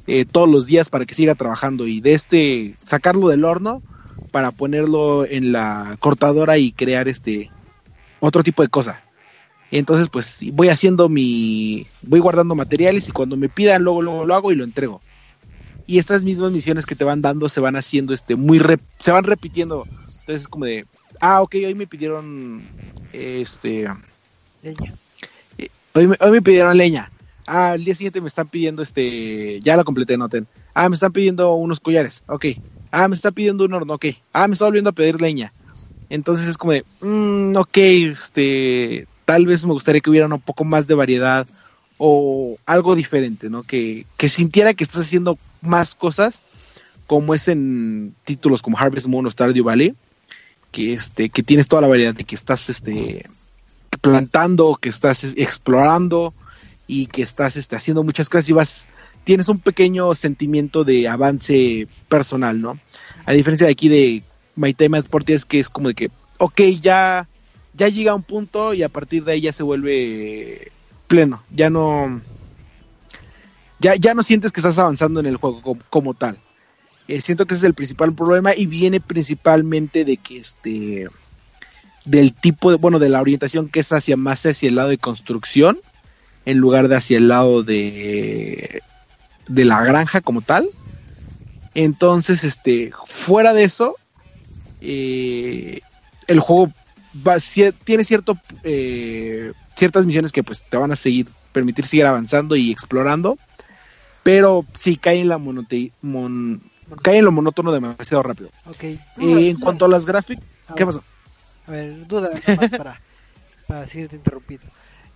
[0.08, 1.86] eh, todos los días para que siga trabajando.
[1.86, 3.82] Y de este, sacarlo del horno
[4.32, 7.52] para ponerlo en la cortadora y crear este
[8.20, 9.04] otro tipo de cosa.
[9.72, 11.88] Entonces, pues voy haciendo mi.
[12.02, 15.02] Voy guardando materiales y cuando me pidan, luego, luego lo hago y lo entrego.
[15.86, 18.62] Y estas mismas misiones que te van dando se van haciendo este muy
[19.00, 19.86] se van repitiendo.
[20.20, 20.86] Entonces es como de
[21.22, 22.68] ah ok hoy me pidieron
[23.14, 23.88] este
[24.62, 24.94] leña.
[25.58, 27.10] eh, hoy me, hoy me pidieron leña.
[27.46, 30.46] Ah el día siguiente me están pidiendo este ya lo completé noten.
[30.74, 32.26] Ah me están pidiendo unos collares.
[32.28, 32.48] Ok
[32.92, 35.54] ah me está pidiendo un horno ok ah me está volviendo a pedir leña
[36.10, 40.64] entonces es como de mmm, ok este tal vez me gustaría que hubiera un poco
[40.64, 41.48] más de variedad
[41.98, 43.64] o algo diferente, ¿no?
[43.64, 46.42] Que, que sintiera que estás haciendo más cosas,
[47.08, 49.96] como es en títulos como Harvest Moon o Stardew Valley,
[50.72, 53.26] que este, que tienes toda la variedad de que estás este
[54.02, 56.34] plantando, que estás explorando
[56.88, 58.88] y que estás este, haciendo muchas cosas y vas,
[59.26, 62.80] tienes un pequeño sentimiento de avance personal, ¿no?
[63.26, 64.24] A diferencia de aquí de
[64.56, 67.28] My Time at es que es como de que, ok, ya,
[67.74, 70.72] ya llega a un punto y a partir de ahí ya se vuelve
[71.08, 72.22] pleno, ya no
[73.80, 76.38] ya, ya no sientes que estás avanzando en el juego como, tal.
[77.08, 81.08] Eh, siento que ese es el principal problema y viene principalmente de que este
[82.06, 84.98] del tipo de, bueno, de la orientación que es hacia más hacia el lado de
[84.98, 85.78] construcción
[86.48, 88.82] en lugar de hacia el lado de
[89.48, 90.68] de la granja como tal.
[91.76, 93.96] Entonces, este, fuera de eso,
[94.82, 95.82] eh,
[96.28, 96.72] el juego
[97.26, 97.38] va-
[97.84, 102.72] tiene cierto eh, ciertas misiones que pues te van a seguir permitir seguir avanzando y
[102.72, 103.38] explorando
[104.24, 106.62] pero sí cae en la monote mon-
[107.02, 108.84] cae en lo monótono demasiado rápido Ok.
[108.84, 110.44] Eh, Duda- en cuanto a las gráficas
[110.76, 111.04] ¿qué pasó?
[111.68, 113.02] A ver, duda nada más para,
[113.68, 114.66] para seguirte interrumpiendo.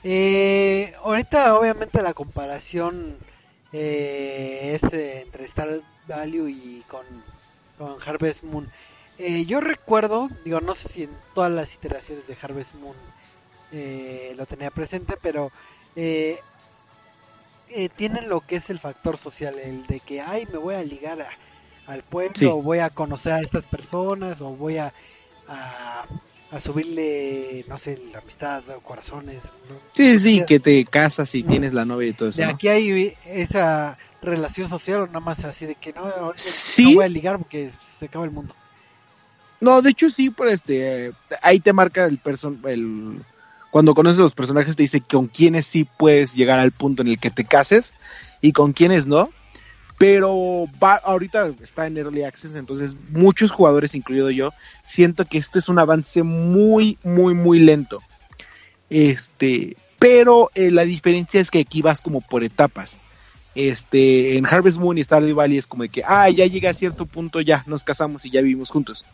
[0.04, 3.18] Eh, ahorita, obviamente, la comparación
[3.72, 7.06] eh, es eh, entre Star Value y con,
[7.78, 8.70] con Harvest Moon.
[9.18, 12.98] Eh, yo recuerdo, digo, no sé si en todas las iteraciones de Harvest Moon
[13.72, 15.52] eh, lo tenía presente, pero
[15.96, 16.40] eh,
[17.68, 20.84] eh, tienen lo que es el factor social, el de que, ay, me voy a
[20.84, 21.30] ligar a-
[21.86, 22.46] al pueblo, Sí.
[22.48, 24.94] o voy a conocer a estas personas, o voy a,
[25.48, 26.06] a,
[26.52, 29.42] a subirle, no sé, la amistad o corazones.
[29.70, 29.76] ¿no?
[29.94, 32.54] sí sí que te casas y tienes la novia y todo eso De ¿no?
[32.54, 36.84] aquí hay esa relación social o nada más así de que no, Sí.
[36.90, 38.54] no voy a ligar porque se acaba el mundo.
[39.62, 43.22] No, de hecho sí, pero este, eh, ahí te marca el person, el
[43.70, 47.08] cuando conoces a los personajes te dice con quiénes sí puedes llegar al punto en
[47.08, 47.94] el que te cases
[48.42, 49.30] y con quiénes no.
[50.02, 50.66] Pero
[51.04, 54.52] ahorita está en Early Access, entonces muchos jugadores, incluido yo,
[54.84, 58.02] siento que este es un avance muy, muy, muy lento.
[58.90, 62.98] Este, pero eh, la diferencia es que aquí vas como por etapas.
[63.54, 66.74] Este, en Harvest Moon y Stardew Valley es como de que, ah, ya llegué a
[66.74, 69.06] cierto punto, ya nos casamos y ya vivimos juntos.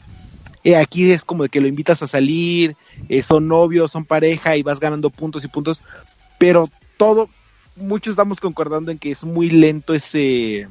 [0.63, 2.77] Eh, aquí es como de que lo invitas a salir,
[3.09, 5.83] eh, son novios, son pareja y vas ganando puntos y puntos,
[6.37, 7.27] pero todo,
[7.77, 10.67] muchos estamos concordando en que es muy lento ese,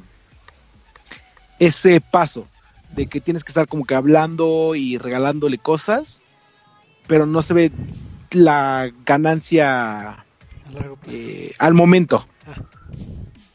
[1.59, 2.47] ese paso
[2.95, 6.21] de que tienes que estar como que hablando y regalándole cosas,
[7.07, 7.71] pero no se ve
[8.31, 10.25] la ganancia
[11.07, 12.27] eh, al momento.
[12.45, 12.61] Ah.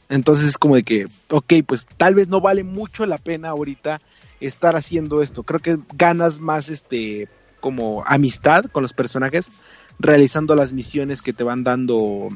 [0.08, 4.00] Entonces es como de que, ok, pues tal vez no vale mucho la pena ahorita
[4.40, 5.42] estar haciendo esto.
[5.42, 7.28] Creo que ganas más este
[7.60, 9.52] como amistad con los personajes
[9.98, 12.28] realizando las misiones que te van dando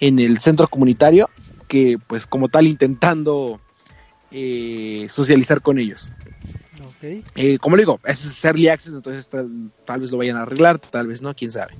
[0.00, 1.30] en el centro comunitario
[1.66, 3.60] que pues como tal intentando
[4.30, 6.12] eh, socializar con ellos.
[7.00, 10.78] Eh, como le digo, es early access, entonces tal, tal vez lo vayan a arreglar,
[10.78, 11.74] tal vez no, quién sabe.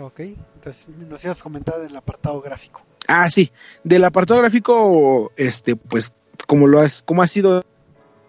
[0.00, 2.82] Ok, entonces nos ibas a comentar del apartado gráfico.
[3.08, 3.50] Ah, sí.
[3.84, 6.12] Del apartado gráfico, este, pues,
[6.46, 7.64] como lo has, como ha sido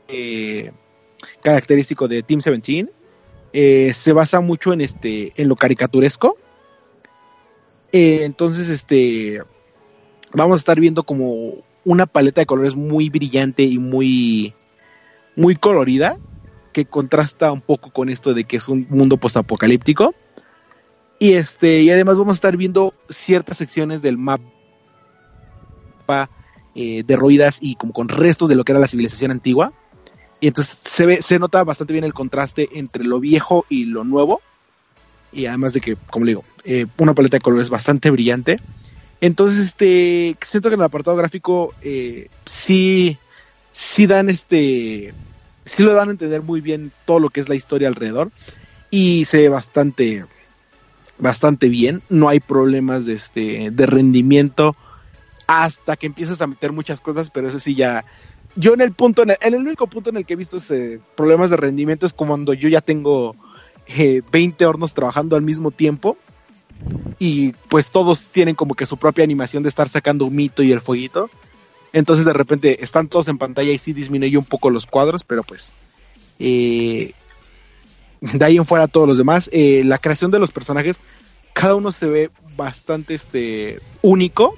[0.07, 0.71] eh,
[1.41, 2.91] característico de Team 17,
[3.53, 6.37] eh, se basa mucho en este, en lo caricaturesco.
[7.93, 9.39] Eh, entonces, este,
[10.33, 11.53] vamos a estar viendo como
[11.85, 14.55] una paleta de colores muy brillante y muy,
[15.35, 16.17] muy colorida,
[16.73, 20.15] que contrasta un poco con esto de que es un mundo postapocalíptico.
[21.19, 24.41] Y este, y además vamos a estar viendo ciertas secciones del mapa
[26.73, 29.71] eh, derruidas y como con restos de lo que era la civilización antigua.
[30.39, 34.03] Y entonces se ve, se nota bastante bien el contraste entre lo viejo y lo
[34.03, 34.41] nuevo.
[35.31, 38.57] Y además de que, como le digo, eh, una paleta de colores bastante brillante.
[39.22, 43.18] Entonces, este, siento que en el apartado gráfico eh, sí,
[43.72, 45.14] sí dan este,
[45.66, 48.32] sí lo dan a entender muy bien todo lo que es la historia alrededor.
[48.91, 50.26] Y se ve bastante,
[51.18, 52.01] bastante bien.
[52.09, 54.76] No hay problemas de, este, de rendimiento
[55.47, 58.05] hasta que empiezas a meter muchas cosas, pero eso sí ya.
[58.55, 60.59] Yo en el punto, en el, único punto en el que he visto
[61.16, 63.36] problemas de rendimiento es cuando yo ya tengo
[63.88, 66.18] eh, 20 hornos trabajando al mismo tiempo
[67.19, 70.71] y pues todos tienen como que su propia animación de estar sacando un mito y
[70.71, 71.29] el fueguito.
[71.93, 75.43] Entonces de repente están todos en pantalla y sí disminuye un poco los cuadros, pero
[75.43, 75.73] pues
[76.39, 77.13] eh,
[78.19, 79.49] de ahí en fuera todos los demás.
[79.53, 80.99] Eh, la creación de los personajes,
[81.53, 84.55] cada uno se ve bastante este, único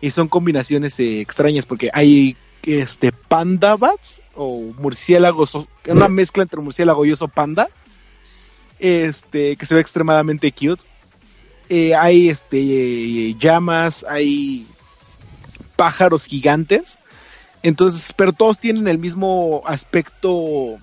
[0.00, 5.56] y son combinaciones eh, extrañas porque hay este panda bats o murciélagos,
[5.86, 7.68] una mezcla entre murciélago y oso panda,
[8.78, 10.84] este que se ve extremadamente cute.
[11.74, 14.66] Eh, hay este eh, llamas, hay
[15.74, 16.98] pájaros gigantes,
[17.62, 20.78] entonces, pero todos tienen el mismo aspecto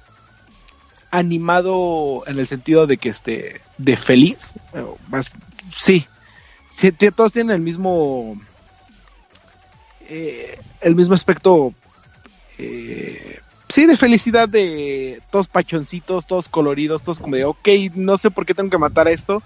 [1.12, 4.54] animado en el sentido de que este de feliz,
[5.78, 6.08] sí,
[7.16, 8.42] todos tienen el mismo
[10.10, 11.72] eh, el mismo aspecto
[12.58, 18.48] sí de felicidad de todos pachoncitos todos coloridos todos como de ok no sé por
[18.48, 19.44] qué tengo que matar a esto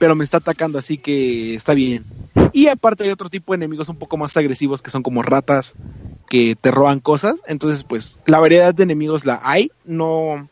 [0.00, 2.06] pero me está atacando así que está bien.
[2.54, 5.74] Y aparte hay otro tipo de enemigos un poco más agresivos que son como ratas
[6.26, 7.36] que te roban cosas.
[7.46, 9.70] Entonces pues la variedad de enemigos la hay.
[9.84, 10.48] No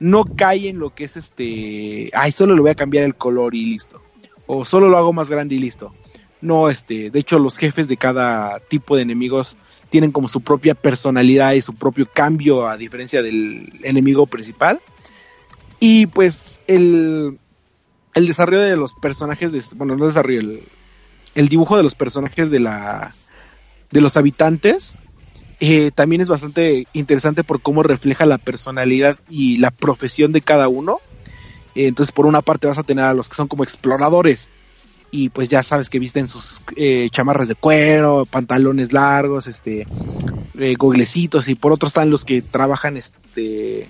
[0.00, 3.54] no cae en lo que es este ay solo le voy a cambiar el color
[3.54, 4.00] y listo.
[4.46, 5.92] O solo lo hago más grande y listo.
[6.40, 9.58] No, este, de hecho los jefes de cada tipo de enemigos
[9.90, 14.80] tienen como su propia personalidad y su propio cambio a diferencia del enemigo principal.
[15.78, 17.38] Y pues el,
[18.18, 20.58] el desarrollo de los personajes, de, bueno, no desarrollo,
[21.34, 23.14] el, dibujo de los personajes de la
[23.90, 24.98] de los habitantes
[25.60, 30.68] eh, también es bastante interesante por cómo refleja la personalidad y la profesión de cada
[30.68, 31.00] uno.
[31.74, 34.50] Eh, entonces, por una parte vas a tener a los que son como exploradores
[35.10, 39.86] y pues ya sabes que visten sus eh, chamarras de cuero, pantalones largos, este,
[40.76, 43.88] goglecitos y por otro están los que trabajan, este,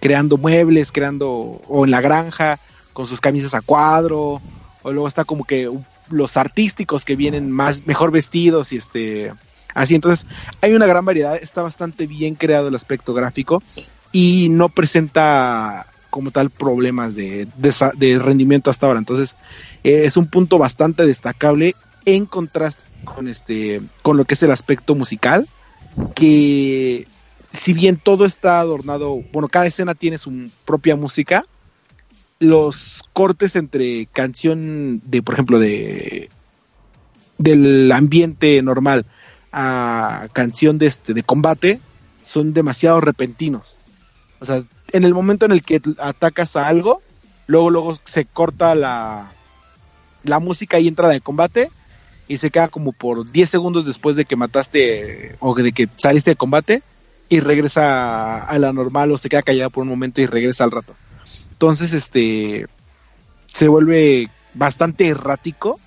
[0.00, 2.60] creando muebles, creando o en la granja
[2.92, 4.40] con sus camisas a cuadro
[4.82, 5.70] o luego está como que
[6.10, 9.32] los artísticos que vienen más mejor vestidos y este
[9.74, 9.94] así.
[9.94, 10.26] Entonces
[10.60, 13.62] hay una gran variedad está bastante bien creado el aspecto gráfico
[14.12, 18.98] y no presenta como tal problemas de, de, rendimiento hasta ahora.
[18.98, 19.34] Entonces
[19.82, 21.74] eh, es un punto bastante destacable
[22.04, 25.48] en contraste con este con lo que es el aspecto musical
[26.14, 27.06] que
[27.50, 31.44] si bien todo está adornado bueno cada escena tiene su propia música
[32.42, 36.28] los cortes entre canción de, por ejemplo, de
[37.38, 39.06] del ambiente normal
[39.52, 41.80] a canción de este de combate
[42.22, 43.78] son demasiado repentinos.
[44.40, 44.62] O sea,
[44.92, 47.00] en el momento en el que atacas a algo,
[47.46, 49.32] luego luego se corta la
[50.24, 51.70] la música y entra la de combate
[52.26, 56.32] y se queda como por 10 segundos después de que mataste o de que saliste
[56.32, 56.82] de combate
[57.28, 60.72] y regresa a la normal o se queda callada por un momento y regresa al
[60.72, 60.94] rato.
[61.62, 62.66] Entonces, este
[63.46, 65.78] se vuelve bastante errático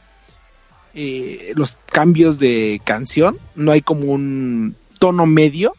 [0.94, 3.38] eh, los cambios de canción.
[3.56, 5.74] No hay como un tono medio.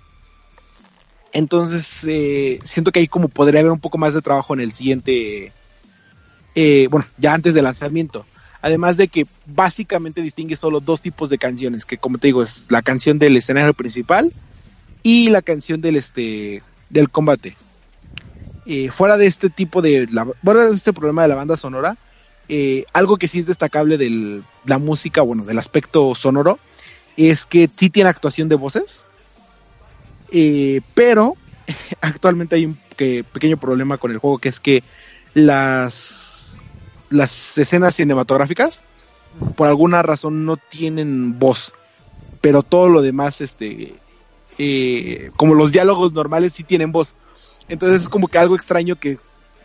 [1.32, 4.72] Entonces, eh, siento que ahí como podría haber un poco más de trabajo en el
[4.72, 5.52] siguiente.
[6.54, 8.26] Eh, bueno, ya antes del lanzamiento.
[8.60, 12.66] Además de que básicamente distingue solo dos tipos de canciones, que como te digo, es
[12.68, 14.30] la canción del escenario principal
[15.02, 17.56] y la canción del este del combate
[18.68, 20.08] eh, fuera de este tipo de,
[20.42, 21.96] fuera de este problema de la banda sonora,
[22.48, 26.58] eh, algo que sí es destacable de la música, bueno, del aspecto sonoro,
[27.16, 29.04] es que sí tiene actuación de voces,
[30.32, 31.36] eh, pero
[32.00, 34.82] actualmente hay un que, pequeño problema con el juego, que es que
[35.32, 36.60] las,
[37.08, 38.82] las escenas cinematográficas,
[39.54, 41.72] por alguna razón, no tienen voz,
[42.40, 43.94] pero todo lo demás, este,
[45.36, 47.14] como los diálogos normales, sí tienen voz.
[47.68, 49.18] Entonces es como que algo extraño que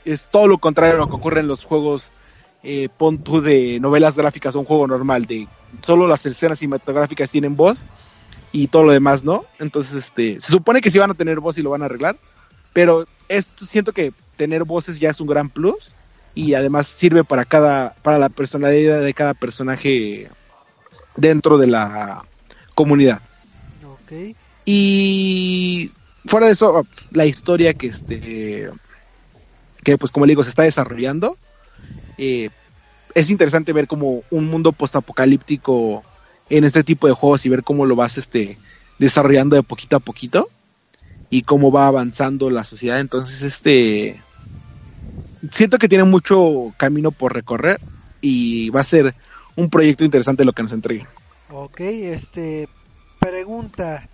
[0.06, 2.12] es todo lo contrario a lo que ocurre en los juegos
[2.64, 5.48] eh, pon tú de novelas gráficas o un juego normal, de
[5.82, 7.86] solo las escenas cinematográficas tienen voz
[8.52, 9.46] y todo lo demás no.
[9.60, 12.18] Entonces, este, se supone que sí van a tener voz y lo van a arreglar,
[12.74, 15.96] pero esto siento que tener voces ya es un gran plus
[16.36, 20.30] y además sirve para cada, para la personalidad de cada personaje
[21.16, 22.24] dentro de la
[22.76, 23.22] comunidad.
[23.86, 24.36] Ok.
[24.66, 25.92] Y
[26.26, 28.70] fuera de eso, la historia que este
[29.84, 31.38] que pues como le digo se está desarrollando
[32.18, 32.50] eh,
[33.16, 36.04] es interesante ver como un mundo postapocalíptico
[36.50, 38.58] en este tipo de juegos y ver cómo lo vas este
[39.00, 40.50] desarrollando de poquito a poquito
[41.30, 43.00] y cómo va avanzando la sociedad.
[43.00, 44.22] Entonces este
[45.50, 47.80] siento que tiene mucho camino por recorrer
[48.22, 49.16] y va a ser
[49.56, 51.08] un proyecto interesante lo que nos entreguen
[51.50, 52.68] ok este
[53.20, 54.08] pregunta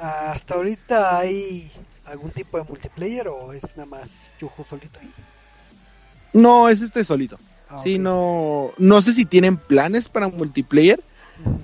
[0.00, 1.70] hasta ahorita hay
[2.06, 4.08] algún tipo de multiplayer o es nada más
[4.40, 5.12] Yujo solito ahí?
[6.32, 7.36] No, es este solito.
[7.68, 7.98] Ah, sí, okay.
[7.98, 11.02] no, no sé si tienen planes para multiplayer,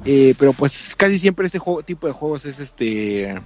[0.04, 3.40] eh, pero pues casi siempre ese juego, tipo de juegos es este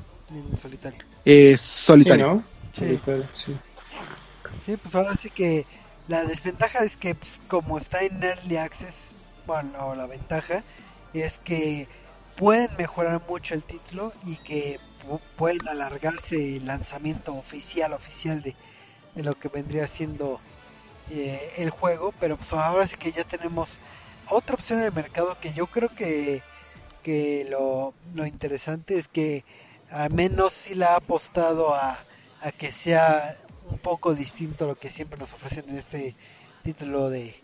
[0.61, 1.05] solitario.
[1.25, 2.43] Eh, solitario.
[2.73, 3.19] Sí, ¿no?
[3.33, 3.33] sí.
[3.33, 3.57] sí.
[4.67, 5.67] sí, pues ahora sí que
[6.09, 8.95] la desventaja es que pues, como está en Early Access,
[9.47, 10.63] bueno, la ventaja
[11.15, 11.89] es que
[12.37, 14.81] pueden mejorar mucho el título y que
[15.37, 18.55] pueden alargarse el lanzamiento oficial oficial de,
[19.15, 20.41] de lo que vendría siendo
[21.11, 23.79] eh, el juego pero pues ahora sí que ya tenemos
[24.29, 26.43] otra opción en el mercado que yo creo que
[27.03, 29.45] que lo, lo interesante es que
[29.91, 31.99] al menos sí la ha apostado a,
[32.43, 33.39] a que sea
[33.71, 36.15] un poco distinto a lo que siempre nos ofrecen en este
[36.63, 37.35] título de,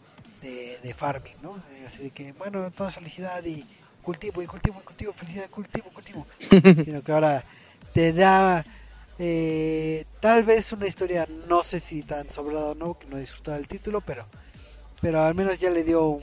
[0.42, 1.62] de, de farming, ¿no?
[1.86, 3.64] Así que, bueno, toda felicidad y
[4.06, 6.26] cultivo y cultivo y cultivo, felicidad, cultivo, cultivo.
[6.84, 7.44] Sino que ahora
[7.92, 8.64] te da
[9.18, 13.56] eh, tal vez una historia, no sé si tan sobrada o no, que no disfrutaba
[13.56, 14.24] el título, pero
[15.00, 16.22] pero al menos ya le dio un,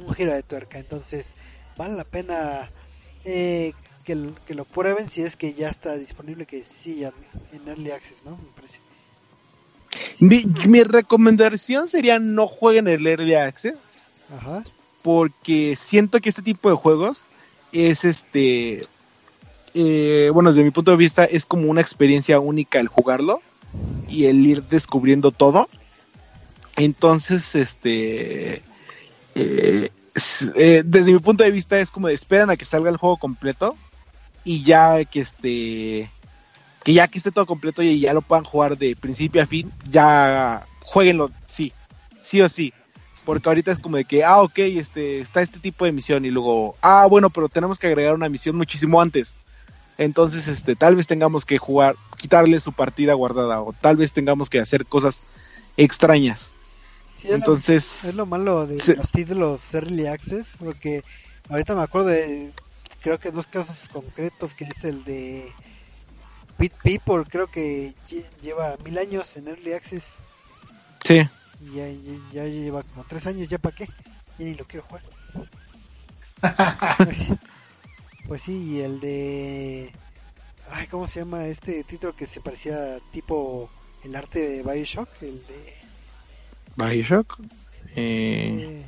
[0.00, 0.78] un giro de tuerca.
[0.78, 1.24] Entonces,
[1.78, 2.70] vale la pena
[3.24, 3.72] eh,
[4.04, 7.12] que, que, lo prueben si es que ya está disponible, que sí, ya
[7.52, 8.32] en Early Access, ¿no?
[8.32, 8.80] Me parece.
[10.20, 13.76] Mi, mi recomendación sería no jueguen el Early Access.
[14.30, 14.62] Ajá
[15.02, 17.24] porque siento que este tipo de juegos
[17.72, 18.86] es este
[19.74, 23.42] eh, bueno desde mi punto de vista es como una experiencia única el jugarlo
[24.08, 25.68] y el ir descubriendo todo.
[26.76, 28.62] Entonces, este,
[29.34, 29.90] eh,
[30.56, 33.76] eh, desde mi punto de vista es como esperan a que salga el juego completo
[34.44, 36.10] y ya que este,
[36.84, 39.72] que ya que esté todo completo y ya lo puedan jugar de principio a fin,
[39.90, 41.72] ya jueguenlo, sí,
[42.22, 42.72] sí o sí.
[43.28, 46.30] Porque ahorita es como de que, ah, ok, este, está este tipo de misión y
[46.30, 49.36] luego, ah, bueno, pero tenemos que agregar una misión muchísimo antes.
[49.98, 54.48] Entonces, este, tal vez tengamos que jugar, quitarle su partida guardada o tal vez tengamos
[54.48, 55.22] que hacer cosas
[55.76, 56.52] extrañas.
[57.18, 58.94] Sí, es lo- Entonces, Es lo malo de Sí.
[58.94, 61.04] los títulos Early Access, porque
[61.50, 62.50] ahorita me acuerdo de,
[63.02, 65.52] creo que dos casos concretos, que es el de
[66.58, 70.04] Beat People, creo que lle- lleva mil años en Early Access
[71.04, 71.28] sí,
[71.60, 73.86] y ya, ya- ya lleva como tres años, ¿ya para qué?
[74.38, 75.02] Ya ni lo quiero jugar.
[77.04, 77.34] pues, sí.
[78.28, 79.90] Pues sí, y el de...
[80.70, 83.70] Ay, ¿cómo se llama este título que se parecía tipo
[84.04, 85.08] el arte de Bioshock?
[85.22, 85.74] El de...
[86.76, 87.38] Bioshock.
[87.96, 88.86] Eh, eh,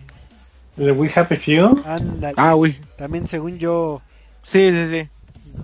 [0.77, 1.83] ¿De We Happy Few?
[1.87, 2.35] ándale.
[2.37, 2.77] Ah, uy.
[2.99, 4.03] También según yo,
[4.43, 5.09] Sí, sí, sí.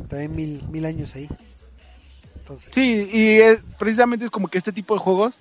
[0.09, 1.28] también mil, mil años ahí.
[2.40, 5.38] Entonces, Sí, y es- precisamente es como que este tipo de juegos,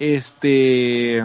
[0.00, 1.24] este,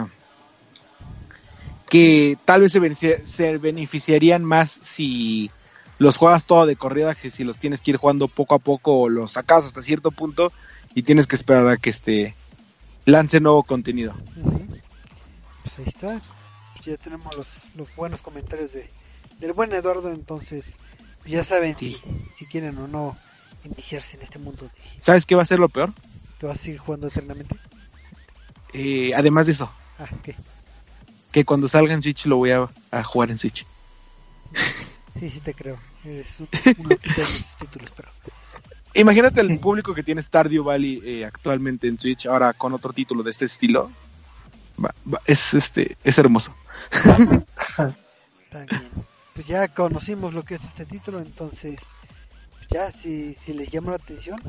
[1.88, 5.50] que tal vez se, se beneficiarían más si
[5.98, 9.00] los juegas todo de corrida que si los tienes que ir jugando poco a poco
[9.00, 10.52] o los sacas hasta cierto punto
[10.94, 12.34] y tienes que esperar a que este
[13.06, 14.14] lance nuevo contenido.
[15.62, 16.20] pues ahí está.
[16.74, 18.88] Pues ya tenemos los, los buenos comentarios de
[19.40, 20.64] del buen Eduardo, entonces
[21.20, 21.94] pues ya saben Sí.
[21.94, 22.02] si,
[22.34, 23.16] si quieren o no
[23.64, 24.70] iniciarse en este mundo de
[25.00, 25.92] ¿Sabes qué va a ser lo peor?
[26.38, 27.56] que vas a seguir jugando eternamente.
[28.76, 30.06] Eh, además de eso, Ah,
[31.32, 33.64] que cuando salga en Switch lo voy a, a jugar en Switch.
[35.18, 35.78] Sí, sí te creo.
[36.04, 36.48] Eres un,
[36.78, 36.98] un de
[37.58, 38.08] títulos, pero
[38.94, 43.22] Imagínate el público que tiene Stardew Valley eh, actualmente en Switch, ahora con otro título
[43.22, 43.90] de este estilo.
[44.82, 46.54] Va- va- es este es hermoso.
[48.50, 48.88] también.
[49.34, 51.78] Pues ya conocimos lo que es este título, entonces
[52.70, 54.40] ya si, si les llama la atención,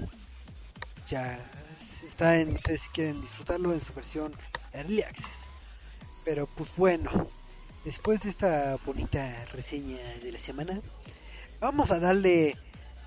[1.09, 1.37] ya
[2.17, 4.33] está en ustedes si quieren disfrutarlo en su versión
[4.73, 5.37] Early Access.
[6.25, 7.27] Pero pues bueno,
[7.85, 10.81] después de esta bonita reseña de la semana,
[11.59, 12.57] vamos a darle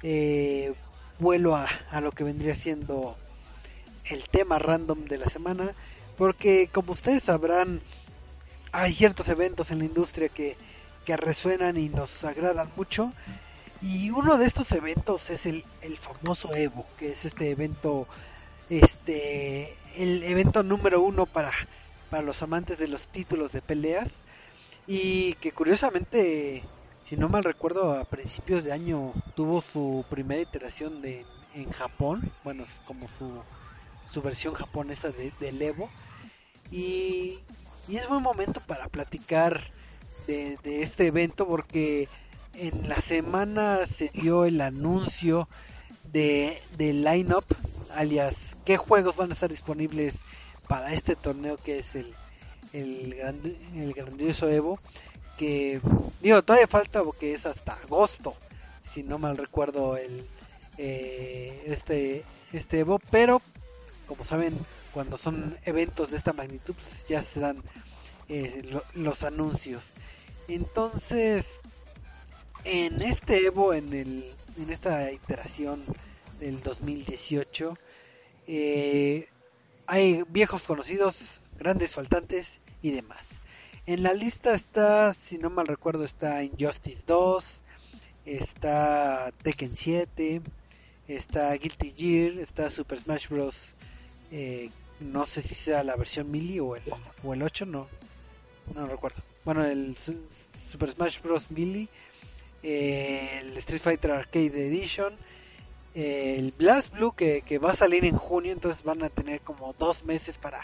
[0.05, 0.75] eh,
[1.19, 3.17] vuelo a, a lo que vendría siendo
[4.05, 5.75] el tema random de la semana,
[6.17, 7.81] porque como ustedes sabrán,
[8.71, 10.57] hay ciertos eventos en la industria que,
[11.05, 13.13] que resuenan y nos agradan mucho.
[13.83, 18.07] Y uno de estos eventos es el, el famoso Evo, que es este evento,
[18.71, 21.51] este, el evento número uno para,
[22.09, 24.09] para los amantes de los títulos de peleas.
[24.87, 26.63] Y que curiosamente,
[27.03, 32.33] si no mal recuerdo, a principios de año tuvo su primera iteración de, en Japón,
[32.45, 33.43] bueno, como su,
[34.11, 35.91] su versión japonesa de, del Evo.
[36.71, 37.41] Y,
[37.89, 39.61] y es buen momento para platicar
[40.27, 42.09] de, de este evento porque
[42.55, 45.49] en la semana se dio el anuncio
[46.13, 47.45] de, de line-up,
[47.95, 50.15] alias qué juegos van a estar disponibles
[50.69, 52.15] para este torneo que es el,
[52.73, 54.79] el, grandi- el grandioso Evo.
[55.39, 55.81] Que
[56.21, 58.37] digo, todavía falta porque es hasta agosto,
[58.93, 60.27] si no mal recuerdo, el
[60.79, 63.41] eh, este, este Evo, pero
[64.07, 64.59] como saben,
[64.93, 67.63] cuando son eventos de esta magnitud, pues ya se dan
[68.29, 69.83] eh, lo- los anuncios.
[70.49, 71.61] Entonces,
[72.65, 75.83] en este Evo, en, el, en esta iteración
[76.39, 77.77] del 2018,
[78.53, 79.29] eh,
[79.87, 81.17] hay viejos conocidos,
[81.57, 83.41] grandes faltantes y demás.
[83.87, 87.45] En la lista está, si no mal recuerdo, está Injustice 2,
[88.27, 90.43] está Tekken 7,
[91.09, 93.77] está Guilty Gear, está Super Smash Bros.
[94.33, 94.71] eh,
[95.01, 96.83] no sé si sea la versión Melee o el,
[97.25, 97.89] o el 8, no,
[98.75, 99.23] no recuerdo.
[99.45, 100.27] Bueno, el Su-
[100.71, 101.51] Super Smash Bros.
[101.51, 101.89] Melee,
[102.63, 105.15] el Street Fighter Arcade Edition,
[105.95, 109.41] eh, el Blast Blue que, que va a salir en junio, entonces van a tener
[109.41, 110.61] como dos meses para,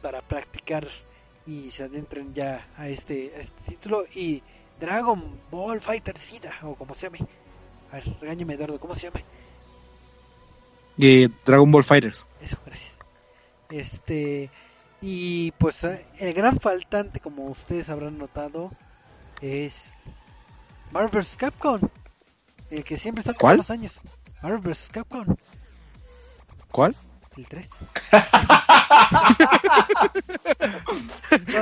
[0.00, 0.88] para practicar
[1.46, 4.04] y se adentren ya a este, a este título.
[4.14, 4.42] Y
[4.80, 7.20] Dragon Ball Fighter Z, o como se llame.
[7.90, 9.20] A ver, regáñame Eduardo, ¿cómo se llama?
[10.98, 12.26] Eh, Dragon Ball Fighters.
[12.40, 12.94] Eso, gracias.
[13.70, 14.50] Este,
[15.00, 18.70] y pues eh, el gran faltante, como ustedes habrán notado,
[19.40, 19.94] es
[20.90, 21.36] Marvel vs.
[21.36, 21.80] Capcom.
[22.70, 24.00] El que siempre está todos los años.
[24.42, 24.88] Marvel vs.
[24.92, 25.36] Capcom,
[26.70, 26.96] ¿Cuál?
[27.36, 27.68] el 3.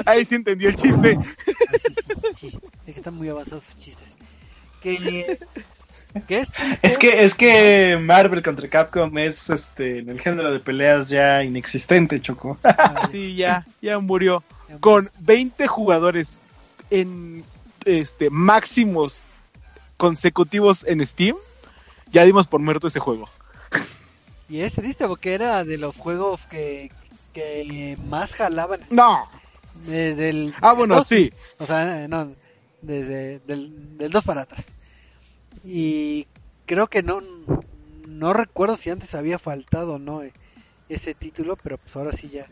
[0.06, 1.18] Ahí sí entendí el chiste.
[1.18, 1.22] Ah,
[2.36, 2.58] sí.
[2.86, 4.08] Es que están muy avanzados sus chistes.
[4.82, 5.38] Que
[6.26, 6.48] ¿Qué es?
[6.82, 11.44] Es que, es que Marvel contra Capcom es este en el género de peleas ya
[11.44, 12.58] inexistente, Choco.
[13.10, 14.42] Sí, ya, ya murió.
[14.80, 16.40] Con 20 jugadores
[16.90, 17.44] en
[17.84, 19.20] este máximos
[19.96, 21.36] consecutivos en Steam,
[22.12, 23.28] ya dimos por muerto ese juego.
[24.48, 26.90] Y es triste porque era de los juegos que,
[27.32, 29.28] que más jalaban No.
[29.86, 30.52] desde el...
[30.60, 31.30] Ah, bueno, dos, sí.
[31.58, 32.32] O sea, no,
[32.82, 34.64] desde del, del 2 para atrás.
[35.64, 36.26] Y
[36.66, 37.20] creo que no,
[38.08, 40.32] no recuerdo si antes había faltado o no eh,
[40.88, 42.46] ese título, pero pues ahora sí ya.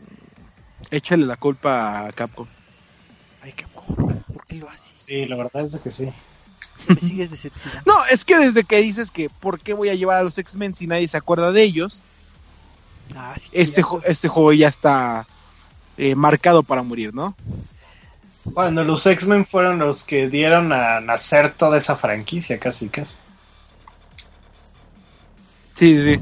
[0.91, 2.47] Échale la culpa a Capcom.
[3.41, 3.95] Ay, Capcom,
[4.33, 4.91] ¿por qué lo haces?
[5.05, 6.09] Sí, la verdad es que sí.
[6.87, 7.83] Me sigues decepcionando.
[7.85, 10.73] No, es que desde que dices que ¿por qué voy a llevar a los X-Men
[10.75, 12.01] si nadie se acuerda de ellos?
[13.15, 15.27] Ah, sí, Este, este juego ya está
[15.97, 17.35] eh, marcado para morir, ¿no?
[18.45, 23.17] Bueno, los X-Men fueron los que dieron a nacer toda esa franquicia, casi, casi.
[25.75, 26.19] Sí, sí.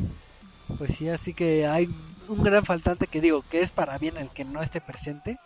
[0.78, 1.90] Pues sí, así que hay
[2.28, 5.40] un gran faltante que digo que es para bien el que no esté presente.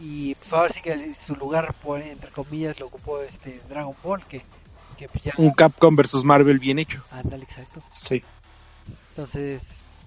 [0.00, 4.24] Y pues ahora sí que su lugar, por, entre comillas, lo ocupó este Dragon Ball,
[4.24, 4.42] que,
[4.96, 5.32] que pues ya...
[5.36, 7.02] Un Capcom versus Marvel bien hecho.
[7.10, 7.82] Ándale, exacto.
[7.90, 8.22] Sí.
[9.10, 9.62] Entonces,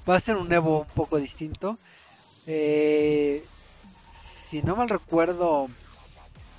[0.10, 1.78] va a ser un Evo un poco distinto.
[2.48, 3.44] Eh,
[4.50, 5.70] si no mal recuerdo,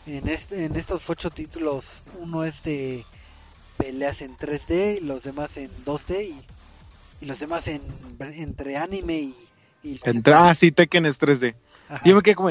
[0.07, 3.05] en, este, en estos ocho títulos, uno es de
[3.79, 6.41] peleas en 3D, y los demás en 2D y,
[7.23, 7.83] y los demás en
[8.21, 9.37] entre anime y...
[9.83, 11.55] y Entra, ah, sí, Tekken es 3D.
[11.89, 12.51] Ajá, Yo me quedé como,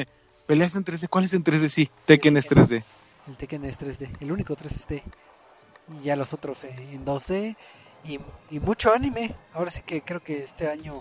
[0.52, 1.08] ¿peleas en 3D?
[1.08, 1.70] ¿Cuál es en 3D?
[1.70, 2.84] Sí, Tekken es 3D.
[3.30, 5.02] el Tekken es 3D, el único 3D.
[5.98, 7.56] Y ya los otros en 2D
[8.04, 9.34] y, y mucho anime.
[9.54, 11.00] Ahora sí que creo que este año,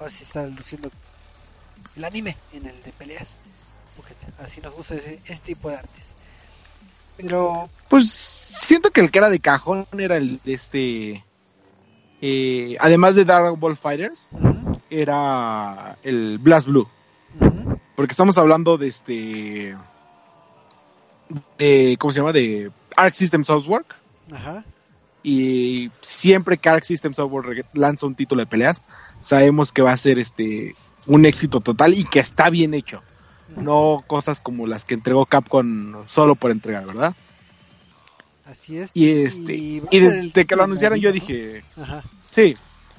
[0.00, 0.90] ahora sí está luciendo
[1.94, 3.36] el anime en el de peleas.
[3.98, 6.04] Porque así nos gusta ese, ese tipo de artes.
[7.18, 11.24] Pero Pues siento que el que era de cajón era el de este.
[12.22, 14.30] eh, además de Dragon Ball Fighters,
[14.88, 16.88] era el Blast Blue.
[17.96, 19.76] Porque estamos hablando de este.
[21.58, 22.32] De, ¿Cómo se llama?
[22.32, 23.84] De Arc System Software.
[24.32, 24.64] ajá,
[25.22, 28.82] Y siempre que Arc System Software lanza un título de peleas,
[29.18, 30.76] sabemos que va a ser este
[31.06, 33.02] un éxito total y que está bien hecho.
[33.56, 37.14] No cosas como las que entregó Capcom solo por entregar, ¿verdad?
[38.44, 38.90] así es.
[38.94, 41.62] Y este Y y desde que lo anunciaron yo dije.
[41.80, 42.56] Ajá, sí.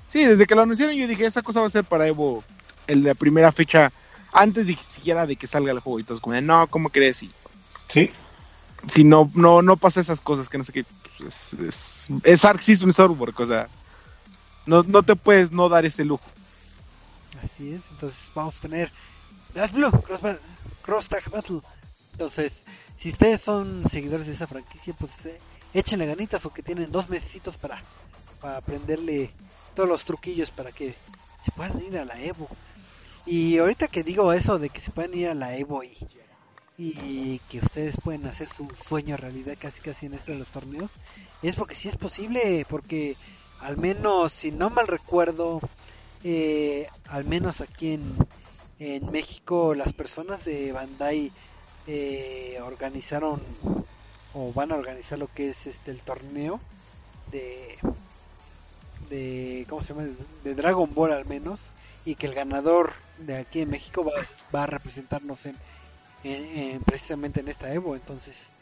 [0.07, 2.43] Sí, desde que lo anunciaron yo dije, esa cosa va a ser para Evo
[2.87, 3.91] en la primera fecha
[4.37, 7.23] antes de siquiera de que salga el juego y todos como, no, ¿cómo crees?
[7.23, 7.31] Y
[7.89, 8.09] Sí.
[8.87, 10.85] si no no no pasa esas cosas que no sé qué
[11.17, 13.67] pues, es, es, es Arc System o sea,
[14.65, 16.23] no, no te puedes no dar ese lujo.
[17.43, 17.85] así es.
[17.91, 18.91] Entonces vamos a tener
[19.53, 20.37] Blast Blue, Cross, Ba-
[20.83, 21.61] Cross Tag Battle.
[22.13, 22.53] Entonces,
[22.97, 25.39] si ustedes son seguidores de esa franquicia, pues eh,
[25.73, 27.81] échenle ganitas porque tienen dos mesecitos para,
[28.41, 29.31] para aprenderle
[29.75, 30.95] todos los truquillos para que
[31.43, 32.47] se puedan ir a la Evo.
[33.27, 35.97] Y ahorita que digo eso de que se puedan ir a la Evo y,
[36.77, 40.91] y que ustedes pueden hacer su sueño realidad casi casi en esto de los torneos,
[41.41, 43.17] es porque sí es posible, porque
[43.59, 45.59] al menos, si no mal recuerdo,
[46.23, 48.15] eh, al menos aquí en,
[48.79, 51.29] en México las personas de Bandai
[51.85, 53.41] eh, organizaron
[54.33, 56.61] o van a organizar lo que es este el torneo
[57.31, 57.77] de
[59.09, 60.07] de cómo se llama
[60.43, 61.59] de Dragon Ball al menos
[62.05, 64.11] y que el ganador de aquí en México va,
[64.55, 65.57] va a representarnos en,
[66.23, 66.45] en-
[66.75, 68.53] en- precisamente en esta Evo entonces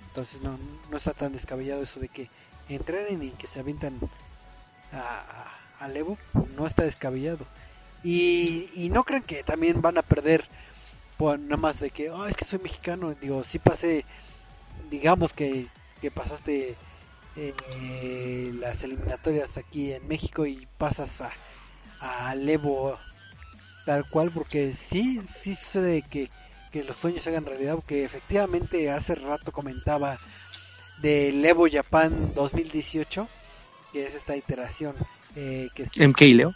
[0.00, 2.30] entonces no, no está tan descabellado eso de que
[2.68, 3.98] entrenen y que se avientan
[4.92, 4.98] a,
[5.80, 6.18] a- al Evo
[6.48, 7.48] no está descabellado.
[8.02, 10.48] Y, y no crean que también van a perder
[11.16, 14.06] por nada más de que "Ah, es que soy mexicano digo sí pasé
[14.90, 15.70] digamos que,
[16.00, 16.78] que pasaste
[17.36, 21.32] eh, las eliminatorias aquí en México y pasas a
[22.00, 22.98] al Evo
[23.84, 26.30] tal cual porque sí sí sucede que,
[26.70, 30.18] que los sueños se hagan realidad porque efectivamente hace rato comentaba
[31.00, 33.28] del Evo Japan 2018
[33.92, 34.94] que es esta iteración
[35.36, 36.54] eh, que MK Leo.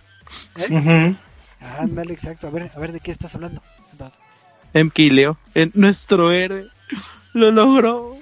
[0.57, 1.15] ¿Eh?
[1.61, 2.47] Ándale, exacto.
[2.47, 3.63] A ver, a ver de qué estás hablando.
[3.99, 4.13] No,
[4.75, 5.39] MK Leo.
[5.55, 6.67] Eh, nuestro héroe
[7.33, 8.17] lo logró.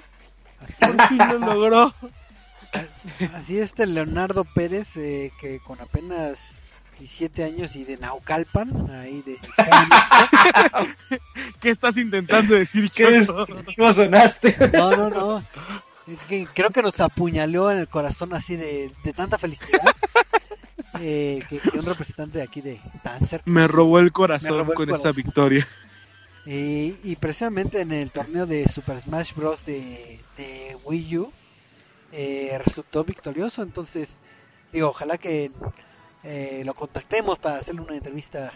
[0.79, 1.93] Así, lo logró.
[3.33, 6.61] así este Leonardo Pérez, eh, que con apenas
[6.99, 9.37] 17 años y de Naucalpan, ahí de...
[11.59, 13.31] ¿Qué estás intentando decir, ¿Qué es?
[13.31, 14.55] ¿Cómo sonaste?
[14.73, 15.43] No, no, no.
[16.53, 19.81] Creo que nos apuñaló en el corazón así de, de tanta felicidad.
[20.99, 23.43] eh, que, que un representante de aquí de tan cerca.
[23.49, 25.67] Me robó el corazón robó el con esa victoria.
[26.45, 29.65] Y, y precisamente en el torneo de Super Smash Bros.
[29.65, 31.33] de, de Wii U,
[32.11, 33.63] eh, resultó victorioso.
[33.63, 34.09] Entonces,
[34.71, 35.51] digo, ojalá que
[36.25, 38.51] eh, lo contactemos para hacerle una entrevista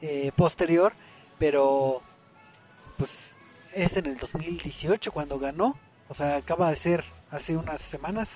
[0.00, 0.92] eh, posterior,
[1.38, 2.02] pero
[2.98, 3.34] pues
[3.74, 5.76] es en el 2018 cuando ganó,
[6.08, 8.28] o sea, acaba de ser hace unas semanas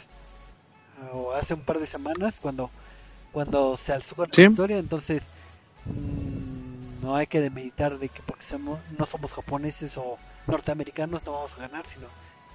[1.13, 2.71] o hace un par de semanas cuando
[3.33, 4.47] cuando se alzó con la Sí.
[4.49, 5.23] victoria, entonces
[5.85, 10.17] mm, no hay que demeritar de que porque somos, no somos japoneses o
[10.47, 12.07] norteamericanos no vamos a ganar, sino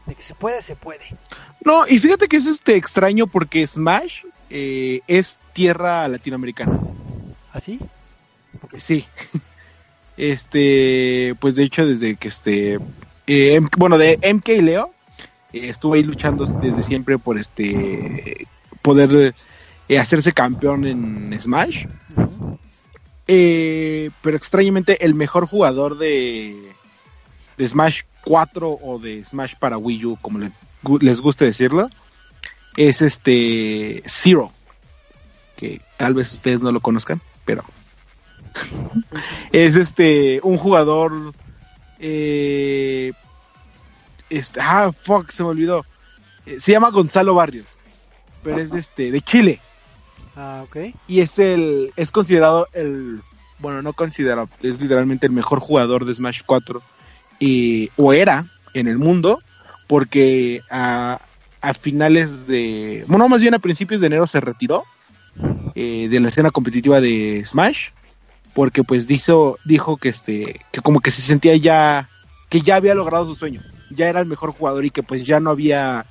[0.08, 1.04] de que se puede, se puede.
[1.64, 6.80] No, y fíjate que es este extraño porque Smash eh, es tierra latinoamericana.
[7.54, 7.80] ¿Así?
[8.76, 9.06] Sí.
[10.18, 12.80] Este, pues de hecho desde que este,
[13.28, 14.94] eh, bueno, de MK Leo
[15.52, 18.46] eh, estuvo ahí luchando desde siempre por este
[18.84, 19.34] poder
[19.90, 21.86] eh, hacerse campeón en Smash.
[23.28, 26.70] Eh, pero extrañamente el mejor jugador de,
[27.58, 30.52] de Smash 4 o de Smash para Wii U, como le-
[31.00, 31.90] les guste decirlo,
[32.78, 34.52] es este Zero.
[35.58, 37.64] Que tal vez ustedes no lo conozcan, pero
[39.52, 41.34] es este un jugador.
[42.00, 43.14] Eh,
[44.30, 45.86] este, ah, fuck, se me olvidó.
[46.46, 47.76] Eh, se llama Gonzalo Barrios,
[48.44, 49.60] pero es este de Chile
[50.36, 50.96] Ah, ok.
[51.08, 53.22] y es el es considerado el
[53.60, 56.82] bueno no considerado es literalmente el mejor jugador de Smash 4
[57.38, 59.42] y o era en el mundo
[59.88, 61.20] porque a,
[61.62, 64.84] a finales de bueno más bien a principios de enero se retiró
[65.76, 67.90] eh, de la escena competitiva de Smash
[68.54, 72.10] porque pues dijo dijo que este que como que se sentía ya
[72.50, 75.40] que ya había logrado su sueño ya era el mejor jugador y que pues ya
[75.40, 76.06] no había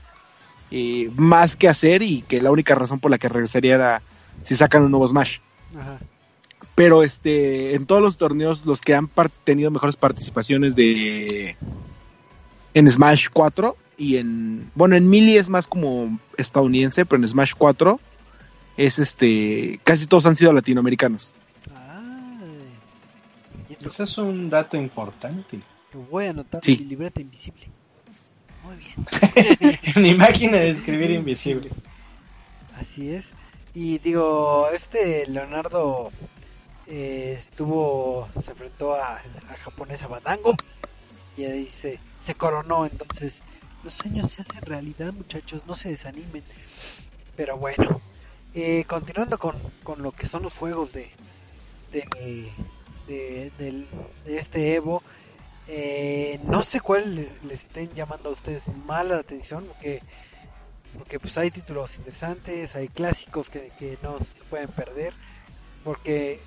[0.70, 4.02] eh, más que hacer y que la única razón por la que regresaría era
[4.42, 5.38] si sacan un nuevo Smash.
[5.76, 5.98] Ajá.
[6.74, 9.10] Pero este, en todos los torneos, los que han
[9.44, 11.56] tenido mejores participaciones de
[12.72, 17.52] en Smash 4 y en bueno, en Melee es más como estadounidense, pero en Smash
[17.56, 18.00] 4
[18.78, 21.34] es este, casi todos han sido latinoamericanos.
[23.68, 25.60] Y Ese es un dato importante.
[25.92, 26.72] Lo voy a anotar Sí.
[26.72, 27.68] en mi libreta invisible.
[28.64, 29.78] Muy bien.
[29.96, 31.70] Mi máquina de escribir invisible.
[32.80, 33.30] Así es.
[33.74, 36.10] Y digo, este Leonardo
[36.86, 40.54] eh, estuvo, se enfrentó a, a japonesa Badango
[41.36, 42.86] y ahí se, se coronó.
[42.86, 43.42] Entonces,
[43.84, 46.42] los sueños se hacen realidad, muchachos, no se desanimen.
[47.36, 48.00] Pero bueno,
[48.54, 51.10] eh, continuando con, con lo que son los juegos de,
[51.92, 52.50] de,
[53.08, 53.50] de,
[54.24, 55.02] de este Evo,
[55.68, 60.02] eh, no sé cuál le, le estén llamando a ustedes más la atención, porque
[60.96, 65.14] porque pues hay títulos interesantes, hay clásicos que, que no se pueden perder,
[65.84, 66.40] porque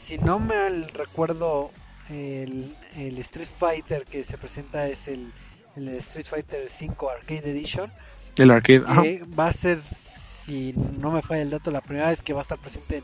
[0.00, 1.70] si no me recuerdo
[2.08, 5.32] el, el Street Fighter que se presenta es el,
[5.76, 7.92] el Street Fighter 5 Arcade Edition,
[8.36, 8.82] El arcade.
[8.86, 9.02] ajá.
[9.02, 12.40] que va a ser, si no me falla el dato, la primera vez que va
[12.40, 13.02] a estar presente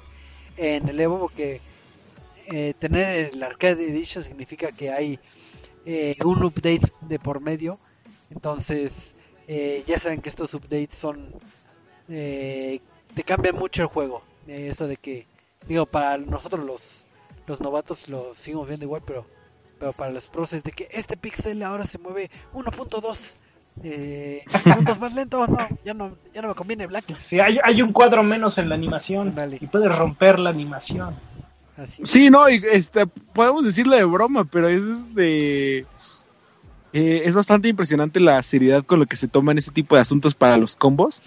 [0.56, 1.60] en, en el Evo, porque
[2.46, 5.18] eh, tener el Arcade Edition significa que hay
[5.86, 7.78] eh, un update de por medio,
[8.30, 9.14] entonces
[9.46, 11.34] eh, ya saben que estos updates son,
[12.08, 12.80] eh,
[13.14, 15.26] te cambian mucho el juego, Eh, eso de que,
[15.66, 17.04] digo, para nosotros los,
[17.46, 19.26] los novatos lo seguimos viendo igual, pero,
[19.78, 23.18] pero para los pros es de que este pixel ahora se mueve 1.2
[23.82, 27.14] eh, segundos más lento, no, ya no, ya no me conviene Black.
[27.14, 29.58] Si hay, hay un cuadro menos en la animación Dale.
[29.60, 31.16] y puedes romper la animación.
[31.76, 32.02] Así.
[32.04, 35.78] Sí, no, y, este, podemos decirlo de broma, pero es este.
[35.78, 35.84] eh,
[36.92, 40.56] es bastante impresionante la seriedad con lo que se toman ese tipo de asuntos para
[40.56, 41.22] los combos.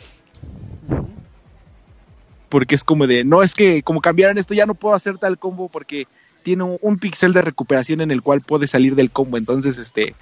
[2.49, 5.39] Porque es como de, no, es que como cambiaron esto, ya no puedo hacer tal
[5.39, 6.05] combo porque
[6.43, 9.37] tiene un, un pixel de recuperación en el cual puede salir del combo.
[9.37, 10.15] Entonces, este,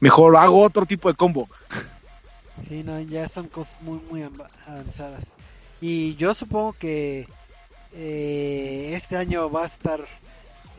[0.00, 1.48] mejor hago otro tipo de combo.
[2.68, 4.22] Sí, no, ya son cosas muy, muy
[4.66, 5.24] avanzadas.
[5.80, 7.26] Y yo supongo que
[7.92, 10.00] eh, este año va a estar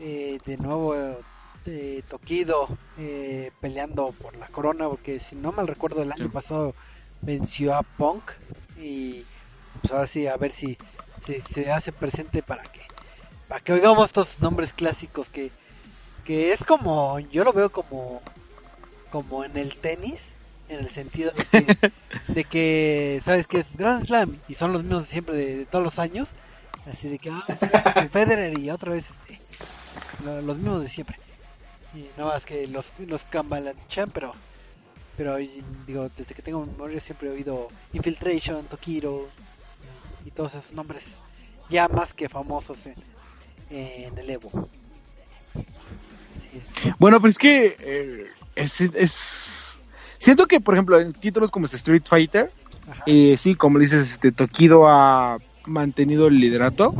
[0.00, 0.94] eh, de nuevo
[1.66, 2.68] eh, Tokido
[2.98, 6.30] eh, peleando por la corona, porque si no mal recuerdo el año Sí.
[6.32, 6.74] pasado
[7.22, 8.22] venció a Punk
[8.80, 9.24] y
[9.80, 10.76] pues ahora sí a ver si,
[11.26, 12.80] si se hace presente para que
[13.48, 15.54] para que oigamos estos nombres clásicos que
[16.24, 18.24] que es como yo lo veo como
[19.08, 20.36] como en el tenis
[20.68, 21.66] en el sentido de que,
[22.28, 25.66] de que sabes que es Grand Slam y son los mismos de siempre de, de
[25.66, 26.36] todos los años.
[26.84, 29.42] Así de que ah, vez Federer y otra vez este
[30.18, 31.18] lo- los mismos de siempre.
[31.92, 34.36] Y no más que los los cambalanchan pero
[35.16, 39.34] pero digo desde que tengo memoria siempre he oído Infiltration Tokiro
[40.22, 41.24] y todos esos nombres
[41.68, 42.96] ya más que famosos en,
[43.70, 44.68] en el Evo.
[46.98, 49.82] Bueno, pero es que eh, es, es-
[50.18, 52.50] siento que, por ejemplo, en títulos como este Street Fighter.
[53.06, 56.94] Eh, sí, como dices, este Tokido ha mantenido el liderato,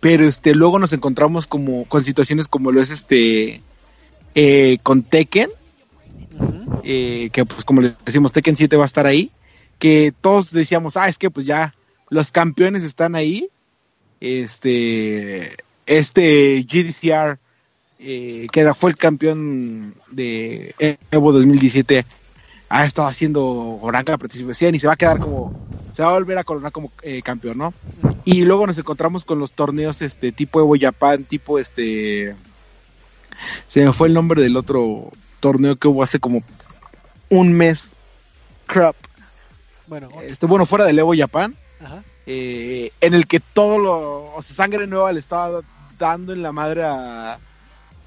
[0.00, 3.62] pero este luego nos encontramos como con situaciones como lo es este
[4.34, 5.50] eh, con Tekken,
[6.82, 9.30] eh, que pues como les decimos Tekken 7 va a estar ahí,
[9.78, 11.72] que todos decíamos, ah, es que pues ya
[12.10, 13.48] los campeones están ahí,
[14.20, 15.56] este,
[15.86, 17.38] este GDCR,
[18.00, 20.74] eh, que era- fue el campeón de
[21.10, 22.04] Evo 2017,
[22.68, 25.52] ha estado haciendo gran participación y se va a quedar como,
[25.92, 27.74] se va a volver a coronar como eh, campeón, ¿no?
[28.24, 32.36] Y luego nos encontramos con los torneos este tipo Evo Japan, tipo este,
[33.66, 35.10] se me fue el nombre del otro
[35.40, 36.42] torneo que hubo hace como
[37.30, 37.90] un mes,
[38.66, 38.94] crap,
[39.86, 42.02] Bueno, este, bueno, fuera del Evo Japan, ajá.
[42.30, 45.62] Eh, en el que todo lo, o sea, sangre nueva le estaba
[45.98, 47.38] dando en la madre a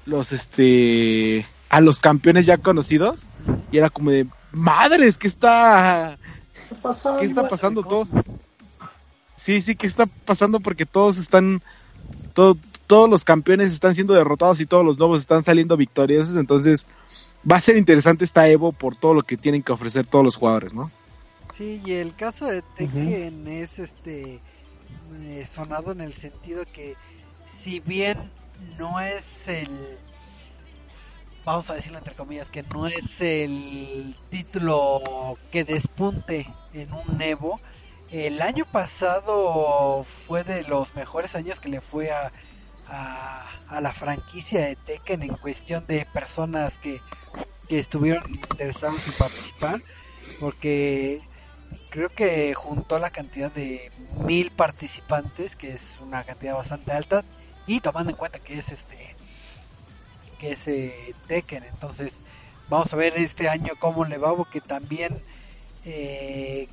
[0.06, 3.26] los, este, a los campeones ya conocidos,
[3.72, 6.18] y era como de, madres, ¿qué está,
[6.68, 7.16] ¿Qué pasó?
[7.16, 8.06] qué está pasando todo?
[9.36, 10.60] Sí, sí, ¿qué está pasando?
[10.60, 11.60] Porque todos están,
[12.32, 12.56] todo-
[12.86, 16.86] todos los campeones están siendo derrotados y todos los nuevos están saliendo victoriosos, entonces
[17.50, 20.36] va a ser interesante esta Evo por todo lo que tienen que ofrecer todos los
[20.36, 20.92] jugadores, ¿no?
[21.52, 24.40] Sí, y el caso de Tekken es este
[25.12, 26.96] eh, sonado en el sentido que
[27.46, 28.32] si bien
[28.78, 29.98] no es el
[31.44, 37.60] vamos a decirlo entre comillas que no es el título que despunte en un Evo
[38.10, 42.32] el año pasado fue de los mejores años que le fue a,
[42.86, 47.00] a, a la franquicia de Tekken en cuestión de personas que,
[47.68, 49.82] que estuvieron interesados en participar
[50.38, 51.20] porque
[51.92, 53.92] creo que juntó la cantidad de
[54.24, 57.22] mil participantes, que es una cantidad bastante alta,
[57.66, 59.14] y tomando en cuenta que es este
[60.38, 62.12] que es eh, Tekken, entonces
[62.68, 65.22] vamos a ver este año cómo le va, porque también
[65.84, 66.66] eh,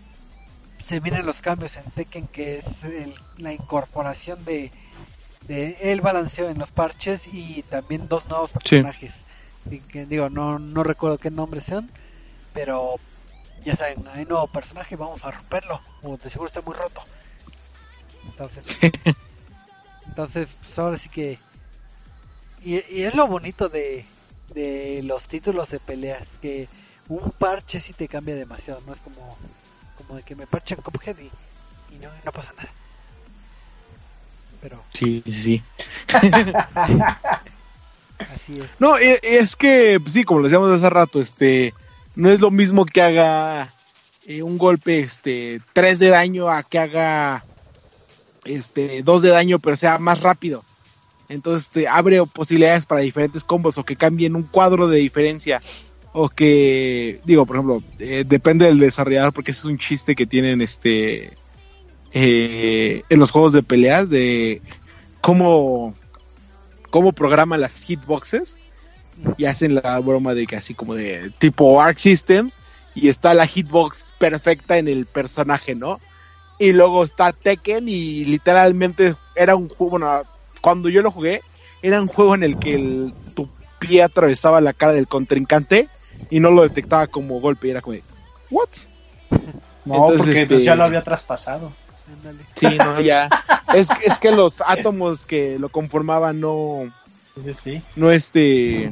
[0.83, 4.71] se vienen los cambios en Tekken, que es el- la incorporación de,
[5.47, 9.13] de el balanceo en los parches y también dos nuevos personajes.
[9.91, 11.91] Que, digo, no, no recuerdo qué nombres sean,
[12.53, 12.95] pero
[13.63, 17.01] ya saben, hay nuevo personaje, vamos a romperlo, o de seguro está muy roto.
[18.25, 18.63] Entonces,
[20.07, 21.39] entonces pues ahora sí que...
[22.61, 24.05] Y, y es lo bonito de,
[24.53, 26.67] de los títulos de peleas, que
[27.07, 29.37] un parche sí te cambia demasiado, no es como,
[29.97, 31.31] como de que me parchan Cuphead y,
[31.95, 32.69] y no, no pasa nada.
[34.61, 35.63] Pero Sí, sí, sí.
[38.33, 38.79] así es.
[38.79, 41.73] No, e- es que, pues sí, como lo decíamos hace rato, este,
[42.15, 43.73] no es lo mismo que haga
[44.25, 47.45] eh, un golpe, este, 3 de daño a que haga,
[48.45, 50.63] este, 2 de daño, pero sea más rápido.
[51.29, 55.61] Entonces, te abre posibilidades para diferentes combos o que cambien un cuadro de diferencia.
[56.11, 60.25] O que, digo, por ejemplo, eh, depende del desarrollador, porque ese es un chiste que
[60.25, 61.37] tienen, este,
[62.13, 64.61] eh, en los juegos de peleas, de
[65.21, 65.95] cómo,
[66.89, 68.57] cómo programan las hitboxes
[69.37, 72.57] y hacen la broma de que así como de tipo Arc Systems
[72.95, 75.99] y está la hitbox perfecta en el personaje, ¿no?
[76.57, 80.21] Y luego está Tekken y literalmente era un juego, bueno,
[80.61, 81.41] cuando yo lo jugué,
[81.81, 83.49] era un juego en el que el- tu
[83.79, 85.87] pie atravesaba la cara del contrincante
[86.29, 88.03] y no lo detectaba como golpe y era como de,
[88.51, 88.67] ¿what?
[89.85, 91.71] No, Entonces, porque pues, este- ya lo había traspasado.
[92.11, 92.39] Ándale.
[92.55, 93.29] Sí, no, ya.
[93.73, 96.91] es, es que los átomos que lo conformaban no,
[97.43, 97.81] Sí, sí, sí.
[97.95, 98.91] no este...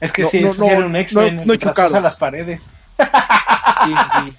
[0.00, 2.70] Es que No, sí, no, ese no, era un X-Men no, no las paredes.
[2.98, 4.32] Sí, sí,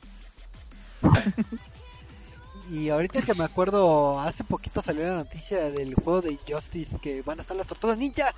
[2.70, 2.76] sí.
[2.76, 7.22] Y ahorita que me acuerdo, hace poquito salió la noticia del juego de Justice que
[7.22, 8.34] van a estar las tortugas ninja.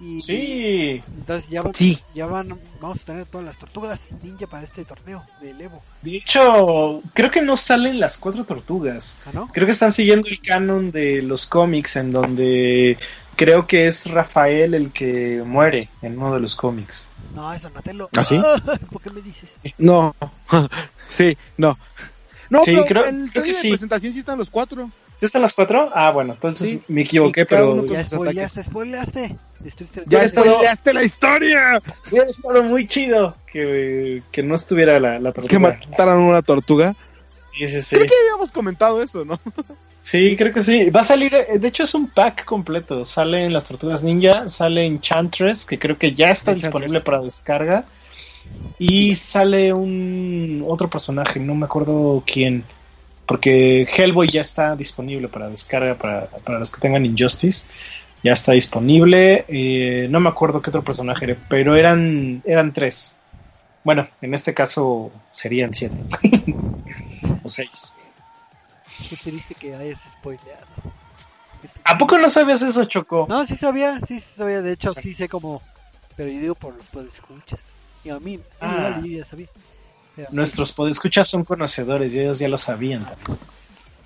[0.00, 1.02] Y Sí.
[1.18, 1.98] entonces ya, van- Sí.
[2.14, 5.82] ya van, vamos a tener todas las tortugas ninja para este torneo del Evo.
[6.02, 9.18] De hecho, creo que no salen las cuatro tortugas.
[9.26, 9.48] ¿Ah, no?
[9.52, 12.96] Creo que están siguiendo el canon de los cómics en donde
[13.38, 17.06] creo que es Rafael el que muere en uno de los cómics.
[17.34, 18.10] No, eso Donatello.
[18.16, 18.38] ¿Ah, sí?
[18.92, 19.56] ¿Por qué me dices?
[19.78, 20.12] No,
[21.08, 21.78] sí, no.
[22.50, 23.68] No, Sí, pero creo- en el creo que sí.
[23.70, 24.90] presentación sí están los cuatro.
[25.20, 25.90] ¿Ya están las cuatro?
[25.94, 26.82] Ah, bueno, entonces Sí.
[26.88, 29.36] me equivoqué, pero Ya spoileaste, spoileaste.
[30.06, 31.82] Ya spoileaste la historia.
[32.10, 35.78] hubiera estado muy chido que, que no estuviera la, la Que tortuga.
[35.90, 36.94] mataron una tortuga.
[37.52, 37.96] Sí, sí, sí.
[37.96, 39.38] Creo que habíamos comentado eso, ¿no?
[40.10, 40.88] Sí, creo que sí.
[40.88, 43.04] Va a salir, eh, de hecho es un pack completo.
[43.04, 46.72] Salen las tortugas ninja, sale Enchantress, que creo que ya está Enchantress.
[46.72, 47.84] disponible para descarga.
[48.78, 52.64] Y sale un otro personaje, no me acuerdo quién.
[53.26, 57.68] Porque Hellboy ya está disponible para descarga para, para los que tengan Injustice.
[58.22, 59.44] Ya está disponible.
[59.46, 63.14] Eh, no me acuerdo qué otro personaje era, pero eran, eran tres.
[63.84, 65.96] Bueno, en este caso serían siete.
[67.44, 67.92] o seis.
[69.08, 70.66] Qué triste que hayas spoileado.
[71.84, 73.26] ¿A poco no sabías eso, Choco?
[73.28, 74.60] No, sí sabía, sí, sí sabía.
[74.62, 75.62] De hecho, sí sé cómo.
[76.16, 77.60] Pero yo digo por los podescuchas.
[78.04, 79.00] Y a mí, Ah.
[79.02, 79.46] yo ya sabía.
[80.16, 83.38] Pero, Nuestros podescuchas son conocedores y ellos ya lo sabían también.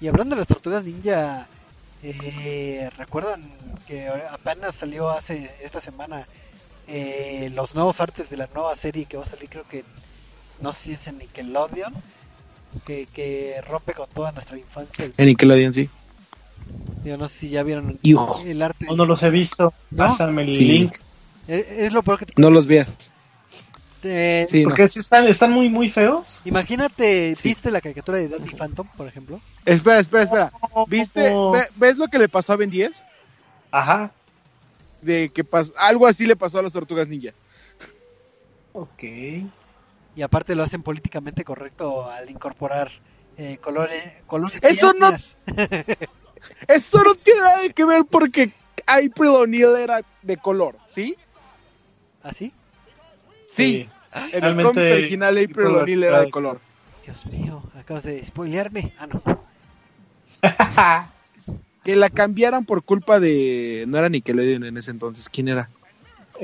[0.00, 1.46] Y hablando de las tortugas ninja,
[2.02, 3.42] eh, ¿recuerdan
[3.86, 6.26] que apenas salió hace esta semana
[6.88, 9.48] eh, los nuevos artes de la nueva serie que va a salir?
[9.48, 9.84] Creo que
[10.60, 11.94] no sé si es en Nickelodeon,
[12.86, 15.10] que, que rompe con toda nuestra infancia.
[15.16, 15.88] En Nickelodeon, sí.
[17.04, 18.42] Yo no sé si ya vieron Hijo.
[18.46, 18.86] el arte.
[18.86, 19.74] No, no los he visto.
[19.90, 20.06] ¿No?
[20.06, 20.64] Pásame el Sí.
[20.66, 20.94] link.
[21.48, 22.32] Es, es lo peor que te...
[22.36, 23.12] No los veas.
[24.04, 24.68] eh, Sí, no.
[24.68, 26.40] Porque sí están, están muy, muy feos.
[26.44, 27.48] Imagínate, Sí.
[27.50, 29.40] ¿viste la caricatura de Dandy Phantom, por ejemplo?
[29.64, 30.52] Espera, espera, espera.
[30.86, 31.30] ¿Viste?
[31.30, 31.50] No.
[31.50, 33.04] Ve- ¿Ves lo que le pasó a Ben 10?
[33.72, 34.12] Ajá.
[35.00, 37.32] De que pas- algo así le pasó a las tortugas ninja.
[38.72, 39.02] Ok.
[40.14, 42.90] Y aparte lo hacen políticamente correcto al incorporar
[43.38, 44.58] eh, colores, colores.
[44.62, 45.12] Eso no-.
[46.68, 48.52] Eso no tiene nada que ver porque
[48.86, 51.16] April O'Neil era de color, ¿sí?
[52.22, 52.52] ¿Así?
[53.46, 53.88] Sí.
[54.32, 56.60] En el cómic original April April O'Neil era de color.
[57.04, 58.92] Dios mío, acabas de spoilearme.
[58.98, 59.22] Ah, no.
[61.82, 63.84] Que la cambiaran por culpa de...
[63.88, 65.28] No era Nickelodeon en ese entonces.
[65.28, 65.68] ¿Quién era?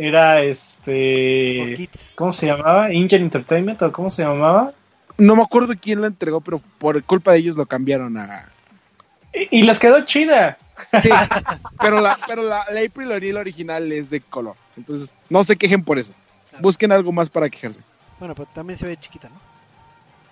[0.00, 1.88] Era este.
[2.14, 2.92] ¿Cómo se llamaba?
[2.92, 4.72] ¿Ingen Entertainment o cómo se llamaba?
[5.16, 8.48] No me acuerdo quién lo entregó, pero por culpa de ellos lo cambiaron a...
[9.34, 10.56] Y, y les quedó chida.
[11.02, 11.10] Sí,
[11.80, 14.54] pero la, pero la, la April O'Neil original es de color.
[14.76, 16.12] Entonces, no se quejen por eso.
[16.60, 17.80] Busquen algo más para quejarse.
[18.20, 19.40] Bueno, pero también se ve chiquita, ¿no?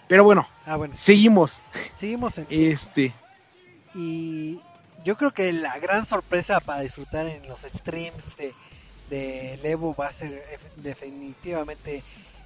[0.06, 0.94] Pero bueno, Ah, bueno.
[0.96, 1.60] seguimos.
[1.98, 2.46] Seguimos en...
[2.50, 3.12] Este,
[3.96, 4.60] Y
[5.04, 8.54] yo creo que la gran sorpresa para disfrutar en los streams de,
[9.10, 10.42] de Evo va a ser
[10.76, 12.02] definitivamente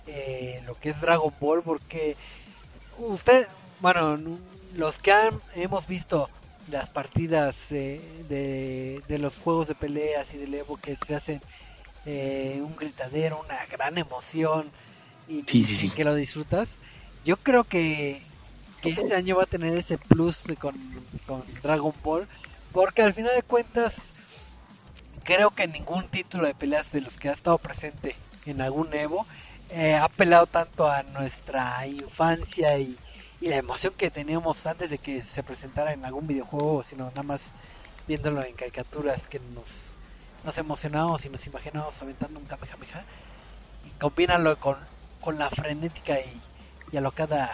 [0.07, 2.17] eh, lo que es Dragon Ball, porque
[2.99, 3.49] usted,
[3.81, 4.19] bueno,
[4.75, 6.29] los que han, hemos visto
[6.71, 11.41] las partidas eh, de, de los juegos de peleas y del Evo que se hacen
[12.07, 14.71] eh, un gritadero, una gran emoción
[15.29, 15.87] y, Sí, sí, sí.
[15.89, 16.69] y que lo disfrutas,
[17.25, 18.23] yo creo que
[18.81, 20.75] que este año va a tener ese plus con,
[21.27, 22.27] con Dragon Ball,
[22.73, 23.95] porque al final de cuentas
[25.25, 28.17] creo que ningún título de peleas de los que ha estado presente
[28.47, 29.27] en algún Evo
[29.71, 32.97] eh, ha apelado tanto a nuestra infancia y,
[33.41, 37.23] y la emoción que teníamos antes de que se presentara en algún videojuego, sino nada
[37.23, 37.43] más
[38.09, 39.67] viéndolo en caricaturas que nos,
[40.45, 43.05] nos emocionábamos y nos imaginábamos aventando un Kamehameha.
[43.87, 44.77] Y combínalo con,
[45.21, 46.41] con la frenética y,
[46.93, 47.53] y alocada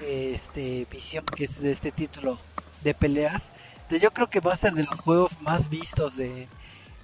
[0.00, 2.38] este visión que es de este título
[2.82, 3.42] de peleas
[3.74, 6.48] Entonces, yo creo que va a ser de los juegos más vistos de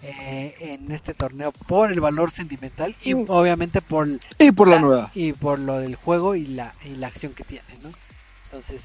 [0.03, 3.25] eh, en este torneo por el valor sentimental y Mm.
[3.29, 4.09] obviamente por
[4.39, 5.11] y por la novedad.
[5.15, 7.91] y por lo del juego y la y la acción que tiene no
[8.47, 8.81] entonces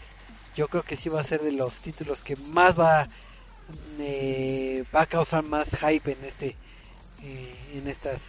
[0.56, 3.08] yo creo que sí va a ser de los títulos que más va
[4.00, 6.56] eh, va a causar más hype en este
[7.24, 8.20] eh, en estas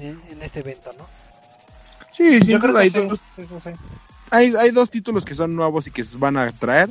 [0.00, 1.06] en, en este evento no
[2.12, 3.06] Sí, sin Yo creo duda, que hay, sí.
[3.08, 3.70] dos, Sí, sí, sí.
[4.30, 6.90] hay, hay dos títulos que son nuevos y que se van a traer,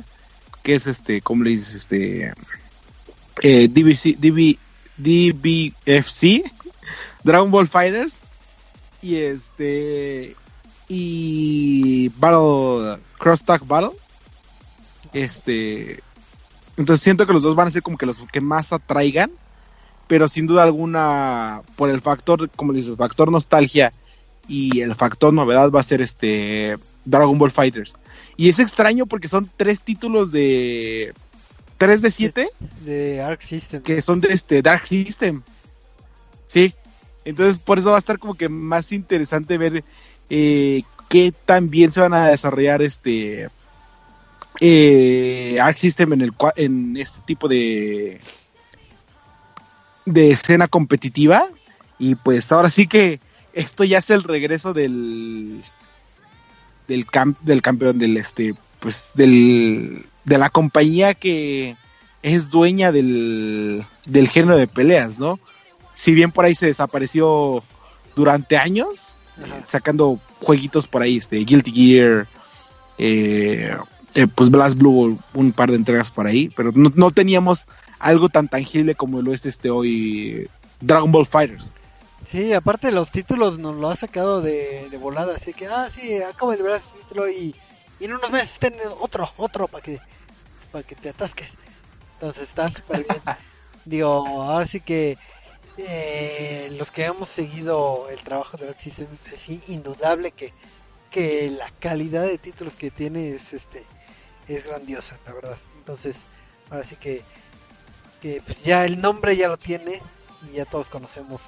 [0.64, 1.76] que es este, ¿cómo le dices?
[1.76, 2.32] Este,
[3.42, 4.58] eh, DBC, DB,
[4.96, 6.42] DBFC,
[7.22, 8.22] Dragon Ball Fighters,
[9.00, 10.36] y este,
[10.88, 13.92] y Battle, Cross Tag Battle,
[15.12, 16.02] este,
[16.76, 19.30] entonces siento que los dos van a ser como que los que más atraigan,
[20.06, 23.92] pero sin duda alguna, por el factor, como dices, factor nostalgia,
[24.48, 27.94] y el factor novedad va a ser este Dragon Ball Fighters.
[28.36, 31.14] Y es extraño porque son tres títulos de
[31.82, 32.48] 3 de 7
[32.84, 35.42] de Arc System que son de este Dark System.
[36.46, 36.74] Sí.
[37.24, 39.82] Entonces por eso va a estar como que más interesante ver
[40.30, 43.48] eh, qué tan bien se van a desarrollar este
[44.60, 48.20] eh, Arc System en el en este tipo de
[50.06, 51.46] de escena competitiva
[51.98, 53.18] y pues ahora sí que
[53.54, 55.62] esto ya es el regreso del
[56.86, 61.76] del, cam- del campeón del este pues del de la compañía que
[62.22, 65.40] es dueña del, del género de peleas, ¿no?
[65.94, 67.62] Si bien por ahí se desapareció
[68.14, 72.28] durante años, eh, sacando jueguitos por ahí, este, Guilty Gear,
[72.98, 73.76] eh,
[74.14, 77.66] eh, pues Blast Blue, un par de entregas por ahí, pero no, no teníamos
[77.98, 80.48] algo tan tangible como lo es este hoy
[80.80, 81.74] Dragon Ball Fighters.
[82.24, 86.16] Sí, aparte los títulos nos lo ha sacado de, de volada, así que, ah, sí,
[86.22, 87.54] acabo de liberar ese título y,
[88.02, 90.00] y en unos meses ten otro, otro para que,
[90.72, 91.52] para que te atasques.
[92.14, 93.22] Entonces está súper bien.
[93.84, 95.16] Digo, ahora sí que
[95.76, 100.52] eh, los que hemos seguido el trabajo de Systems es in- indudable que,
[101.12, 103.84] que la calidad de títulos que tiene es este
[104.48, 105.56] es grandiosa, la verdad.
[105.78, 106.16] Entonces,
[106.70, 107.22] ahora sí que,
[108.20, 110.00] que pues ya el nombre ya lo tiene
[110.50, 111.40] y ya todos conocemos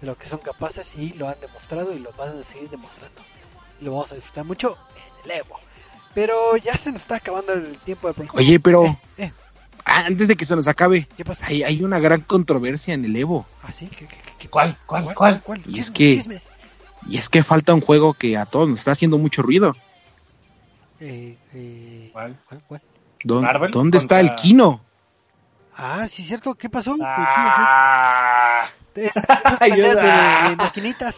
[0.00, 3.20] de lo que son capaces y lo han demostrado y lo van a seguir demostrando.
[3.80, 4.78] Y lo vamos a disfrutar mucho
[5.24, 5.58] en el Evo.
[6.14, 8.38] Pero ya se nos está acabando el tiempo de programa.
[8.38, 9.32] Oye, pero- Eh, eh,
[9.90, 11.46] Ah, Antes de que se nos acabe, ¿Qué pasa?
[11.46, 13.46] hay, hay una gran controversia en el Evo.
[13.62, 13.86] ¿Ah, sí?
[13.86, 14.76] ¿Qué, qué, qué, qué- ¿Cuál?
[14.84, 15.14] ¿Cuál?
[15.14, 15.62] ¿Cuál?
[15.66, 16.50] Y es que- chismes.
[17.08, 19.74] Y es que falta un juego que a todos nos está haciendo mucho ruido.
[21.00, 22.36] Eh, eh, ¿Cuál?
[22.46, 22.82] ¿cuál, cuál?
[23.24, 24.80] ¿Dó- Marvel ¿Dónde está el contra- Kino?
[25.74, 26.54] Ah, sí, cierto.
[26.54, 26.94] ¿Qué pasó?
[26.94, 29.06] ¿Qué- Ah, qué?
[29.06, 30.48] Esas peleas de, Ayuda.
[30.50, 31.14] de maquinitas.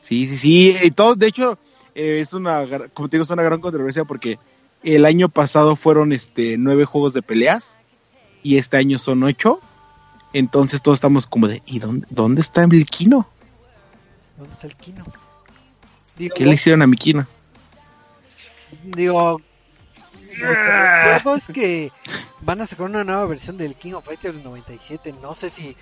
[0.00, 0.76] Sí, sí, sí.
[0.82, 1.58] y todo, de hecho,
[1.96, 4.38] eh, es una, como te digo, es una gran controversia porque
[4.82, 7.78] el año pasado fueron este nueve juegos de peleas
[8.42, 9.60] y este año son ocho.
[10.34, 13.26] Entonces todos estamos como de, ¿y dónde, dónde está el Kino?
[14.36, 15.04] ¿Dónde está el Kino?
[16.18, 17.26] Digo, ¿Qué le hicieron a mi Kino?
[18.82, 19.40] digo,
[20.38, 21.92] lo que recuerdo es que
[22.42, 25.14] van a sacar una nueva versión del King of Fighters 97.
[25.22, 25.74] No sé si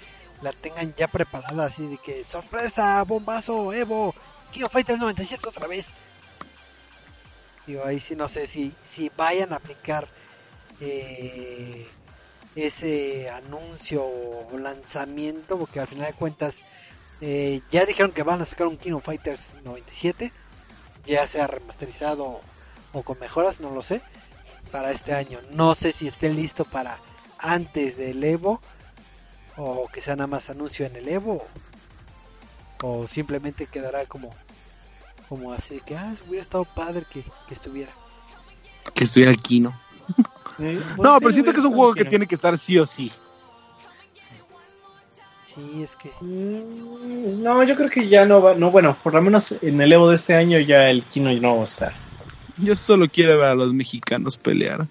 [0.42, 4.14] la tengan ya preparada así de que sorpresa, bombazo, Evo,
[4.54, 5.90] King of Fighters 97 otra vez.
[7.66, 10.06] Digo, ahí sí no sé si, si vayan a aplicar
[10.80, 11.86] eh,
[12.54, 16.60] ese anuncio o lanzamiento, porque al final de cuentas
[17.20, 20.30] eh, ya dijeron que van a sacar un King of Fighters 97,
[21.04, 22.40] ya sea remasterizado
[22.92, 24.02] o con mejoras, no lo sé,
[24.70, 25.40] para este año.
[25.50, 26.98] No sé si esté listo para
[27.38, 28.60] antes del Evo
[29.56, 31.44] o que sea nada más anuncio en el Evo
[32.86, 34.30] o simplemente quedará como
[35.28, 37.92] como así que ah hubiera estado padre que, que estuviera
[38.94, 39.72] Que estuviera el Kino.
[40.58, 42.84] sí, No, pero sí, siento que es un juego que tiene que estar sí o
[42.84, 43.10] sí.
[45.46, 49.22] sí es que Mm, No, yo creo que ya no va, no, bueno, por lo
[49.22, 51.94] menos en el Evo de este año ya el Kino no va a estar.
[52.58, 54.86] Yo solo quiero ver a los mexicanos pelear.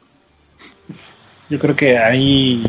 [1.48, 2.64] Yo creo que ahí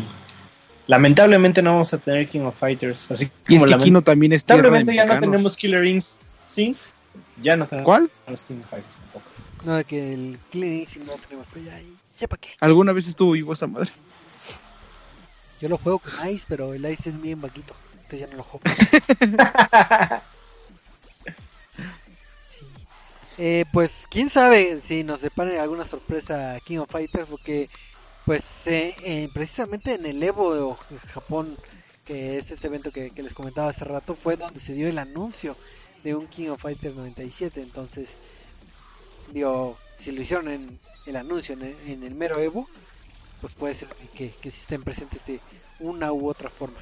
[0.87, 4.45] lamentablemente no vamos a tener King of Fighters, así Y es que Kino también es
[4.47, 6.79] lamentablemente ya no tenemos Killer Instinct,
[7.41, 8.09] ya no tenemos ¿Cuál?
[8.47, 9.25] King of Fighters tampoco.
[9.65, 11.81] no de que el Clean Easy no lo tenemos pero ya,
[12.19, 13.91] ya para qué ¿Alguna vez estuvo vivo esa madre?
[15.61, 18.43] yo lo juego con Ice pero el Ice es bien vaquito entonces ya no lo
[18.43, 18.63] juego
[22.49, 22.65] Sí.
[23.37, 27.69] Eh, pues quién sabe si nos depare alguna sorpresa King of Fighters porque
[28.25, 30.77] pues eh, eh, precisamente en el Evo
[31.13, 31.55] Japón
[32.05, 35.55] que es este evento que, les comentaba hace rato fue donde se dio el anuncio
[36.03, 38.09] de un King of Fighters 97 entonces
[39.31, 42.67] digo si lo hicieron en el anuncio en el, mero Evo
[43.41, 45.39] pues puede ser que, que estén presentes de
[45.79, 46.79] una u otra forma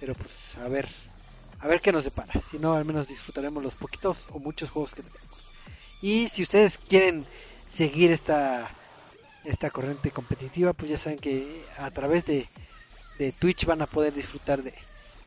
[0.00, 0.88] pero pues a ver
[1.62, 2.32] a ver qué nos depara.
[2.50, 5.22] Si no, al menos disfrutaremos los poquitos o muchos juegos que tenemos.
[6.00, 7.24] Y si ustedes quieren
[7.70, 8.68] seguir esta
[9.44, 12.46] esta corriente competitiva, pues ya saben que a través de,
[13.18, 14.74] de Twitch van a poder disfrutar de,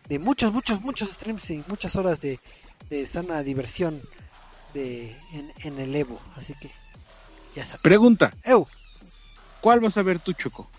[0.07, 2.39] de muchos, muchos, muchos streams y muchas horas de,
[2.89, 4.01] de sana diversión
[4.73, 6.19] de, en, en el Evo.
[6.35, 6.71] Así que
[7.55, 7.81] ya saben.
[7.81, 8.67] Pregunta, Eu,
[9.61, 10.69] ¿cuál vas a ver tú, Choco?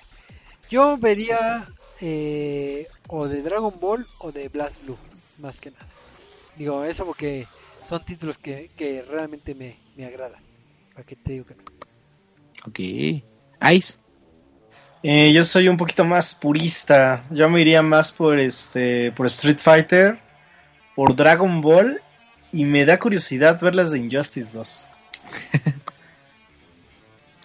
[0.69, 1.69] yo vería
[2.01, 4.99] eh, o de Dragon Ball o de Blast Blue,
[5.39, 5.87] más que nada.
[6.57, 7.47] Digo, eso porque
[7.89, 10.43] son títulos que, que realmente me, me agradan.
[10.93, 11.76] ¿Para qué te digo que no?
[12.65, 12.79] Ok.
[12.79, 13.99] Ice.
[15.03, 17.25] Eh, yo soy un poquito más purista.
[17.31, 20.19] Yo me iría más por este por Street Fighter,
[20.95, 22.01] por Dragon Ball
[22.53, 24.87] y me da curiosidad ver las de Injustice 2.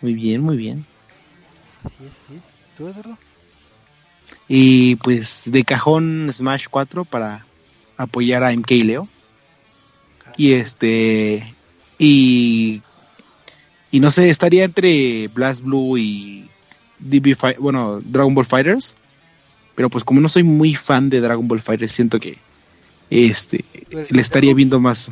[0.02, 0.86] Muy bien, muy bien.
[1.84, 2.44] Así es, así es.
[2.76, 3.18] ¿Tú, Eduardo?
[4.48, 7.46] Y pues de cajón Smash 4 para
[7.98, 9.08] apoyar a MK Leo.
[10.38, 11.56] Y este.
[12.00, 12.82] Y.
[13.92, 16.50] Y no sé, estaría entre Blast Blue y
[17.00, 18.96] DB Fi- bueno, Dragon Ball Fighters.
[19.76, 22.38] Pero pues como no soy muy fan de Dragon Ball Fighters, siento que
[23.10, 23.64] este
[24.10, 25.12] le estaría viendo más.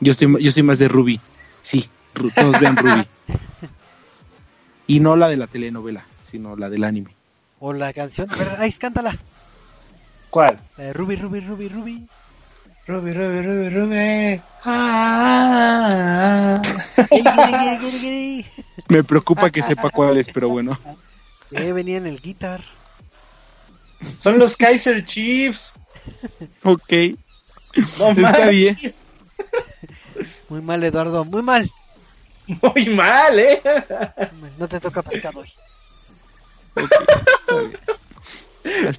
[0.00, 1.20] Yo estoy yo soy más de Ruby.
[1.62, 3.06] Sí, Ru- todos vean Ruby.
[4.86, 7.14] Y no la de la telenovela, sino la del anime.
[7.60, 8.28] O la canción.
[8.30, 9.16] A ver, Ice, cántala.
[10.28, 10.58] ¿Cuál?
[10.76, 12.08] La de Ruby, Ruby, Ruby, Ruby.
[12.86, 14.42] Ruby, Ruby, Ruby, Ruby.
[14.64, 16.60] Ah.
[17.08, 18.46] Giri, giri.
[18.88, 20.78] Me preocupa que sepa cuál es, pero bueno.
[21.52, 22.62] Eh, venía en el guitar.
[24.18, 25.74] Son los Kaiser Chiefs.
[26.64, 26.92] Ok.
[27.98, 28.50] No Está manches.
[28.50, 28.94] bien.
[30.48, 31.70] Muy mal, Eduardo, muy mal.
[32.60, 33.62] Muy mal, ¿eh?
[34.58, 35.52] No te toca pescado hoy.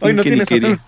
[0.02, 0.80] Hoy no tienes atún.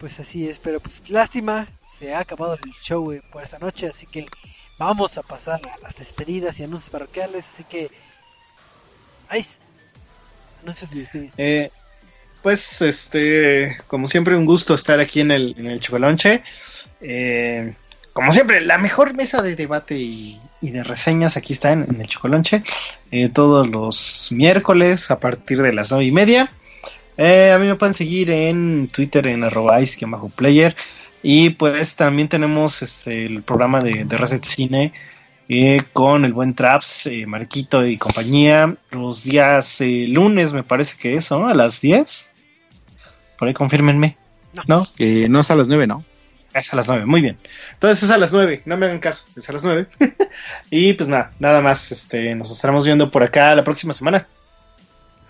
[0.00, 1.66] Pues así es, pero pues lástima,
[1.98, 4.26] se ha acabado el show por esta noche, así que
[4.78, 7.90] vamos a pasar a las despedidas y anuncios parroquiales, así que...
[9.38, 9.56] Ice,
[10.62, 11.34] anuncios y despedidas.
[11.38, 11.70] Eh,
[12.42, 16.42] pues, este, como siempre, un gusto estar aquí en el, Chocolonche.
[17.00, 17.72] Eh,
[18.12, 22.00] como siempre, la mejor mesa de debate y, y de reseñas aquí está en, en
[22.02, 22.62] el Chocolonche.
[23.10, 26.52] Eh, todos los miércoles a partir de las nueve y media.
[27.16, 29.78] Eh, a mí me pueden seguir en Twitter en arroba
[30.34, 30.74] player.
[31.22, 34.92] Y pues también tenemos este, el programa de, de Reset Cine
[35.48, 38.76] eh, con el buen Traps, eh, Marquito y compañía.
[38.90, 41.48] Los días eh, lunes me parece que es, ¿no?
[41.48, 42.30] A las 10.
[43.38, 44.16] Por ahí confírmenme.
[44.52, 44.62] No.
[44.66, 44.88] ¿No?
[44.98, 46.04] Eh, no es a las 9, ¿no?
[46.54, 47.36] Es a las 9, muy bien.
[47.72, 49.88] Entonces es a las 9, no me hagan caso, es a las 9.
[50.70, 54.26] y pues nada, nada más, este, nos estaremos viendo por acá la próxima semana.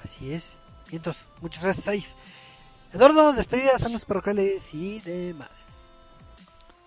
[0.05, 0.53] Así es.
[0.95, 2.07] Vientos, muchas gracias.
[2.93, 5.49] Eduardo, despedidas, anuncios parroquiales y demás.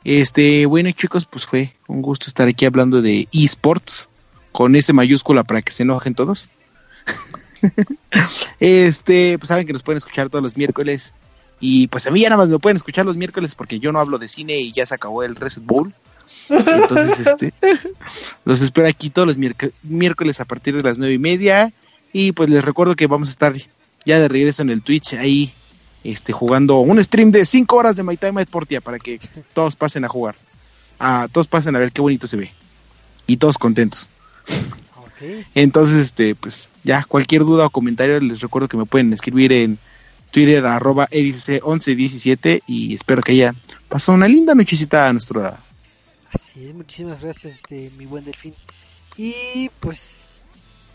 [0.05, 4.07] Este, bueno chicos, pues fue un gusto estar aquí hablando de esports
[4.53, 6.49] con ese mayúscula para que se enojen todos.
[8.61, 11.13] este, pues saben que nos pueden escuchar todos los miércoles
[11.59, 13.99] y pues a mí ya nada más me pueden escuchar los miércoles porque yo no
[13.99, 15.93] hablo de cine y ya se acabó el Reset Bowl.
[16.47, 17.53] Entonces, este,
[18.45, 21.73] los espero aquí todos los miérc- miércoles a partir de las nueve y media
[22.13, 23.53] y pues les recuerdo que vamos a estar
[24.07, 25.53] ya de regreso en el Twitch ahí
[26.03, 28.45] este, jugando un stream de 5 horas de My Time
[28.81, 29.19] para que
[29.53, 30.35] todos pasen a jugar.
[30.97, 32.51] Ah, todos pasen a ver qué bonito se ve.
[33.27, 34.09] Y todos contentos.
[34.95, 35.45] Ok.
[35.53, 39.77] Entonces, este, pues ya, cualquier duda o comentario, les recuerdo que me pueden escribir en
[40.31, 43.53] Twitter arroba edicc1117 y espero que haya
[43.89, 45.59] pasado una linda nochecita a nuestro lado.
[46.31, 48.53] Así es, muchísimas gracias, este, mi buen delfín.
[49.17, 50.21] Y pues,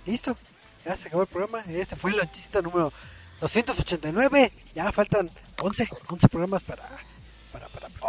[0.06, 0.36] listo,
[0.84, 1.62] ya se acabó el programa.
[1.68, 2.92] Este fue el lonchecito número
[3.40, 4.52] 289.
[4.74, 5.30] Ya faltan
[5.60, 6.82] 11, 11 programas para.
[7.52, 8.02] para, para, para-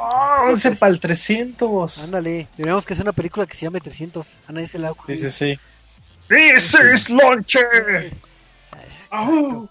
[0.46, 0.50] ¡Oh!
[0.50, 2.04] 11 para el 300.
[2.06, 4.26] Ándale, deberíamos que hacer una película que se llame 300.
[4.48, 5.32] A nadie se la ha Sí, ocurrido.
[5.32, 5.60] sí, sí.
[6.30, 8.12] This is Launcher.
[9.12, 9.70] Exacto.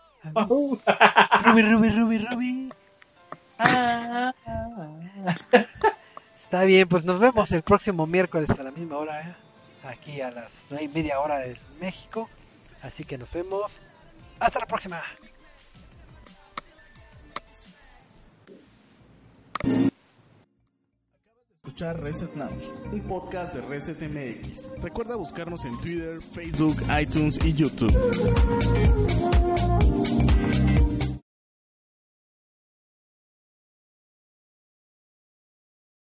[1.44, 2.72] Ruby, Ruby, Ruby, Ruby.
[6.36, 9.34] Está bien, pues nos vemos el próximo miércoles a la misma hora, ¿eh?
[9.84, 12.28] aquí a las nueve y media hora de México.
[12.82, 13.80] Así que nos vemos.
[14.40, 15.02] Hasta la próxima.
[21.64, 24.82] Escuchar Reset Lounge, un podcast de Reset MX.
[24.82, 27.92] Recuerda buscarnos en Twitter, Facebook, iTunes y YouTube.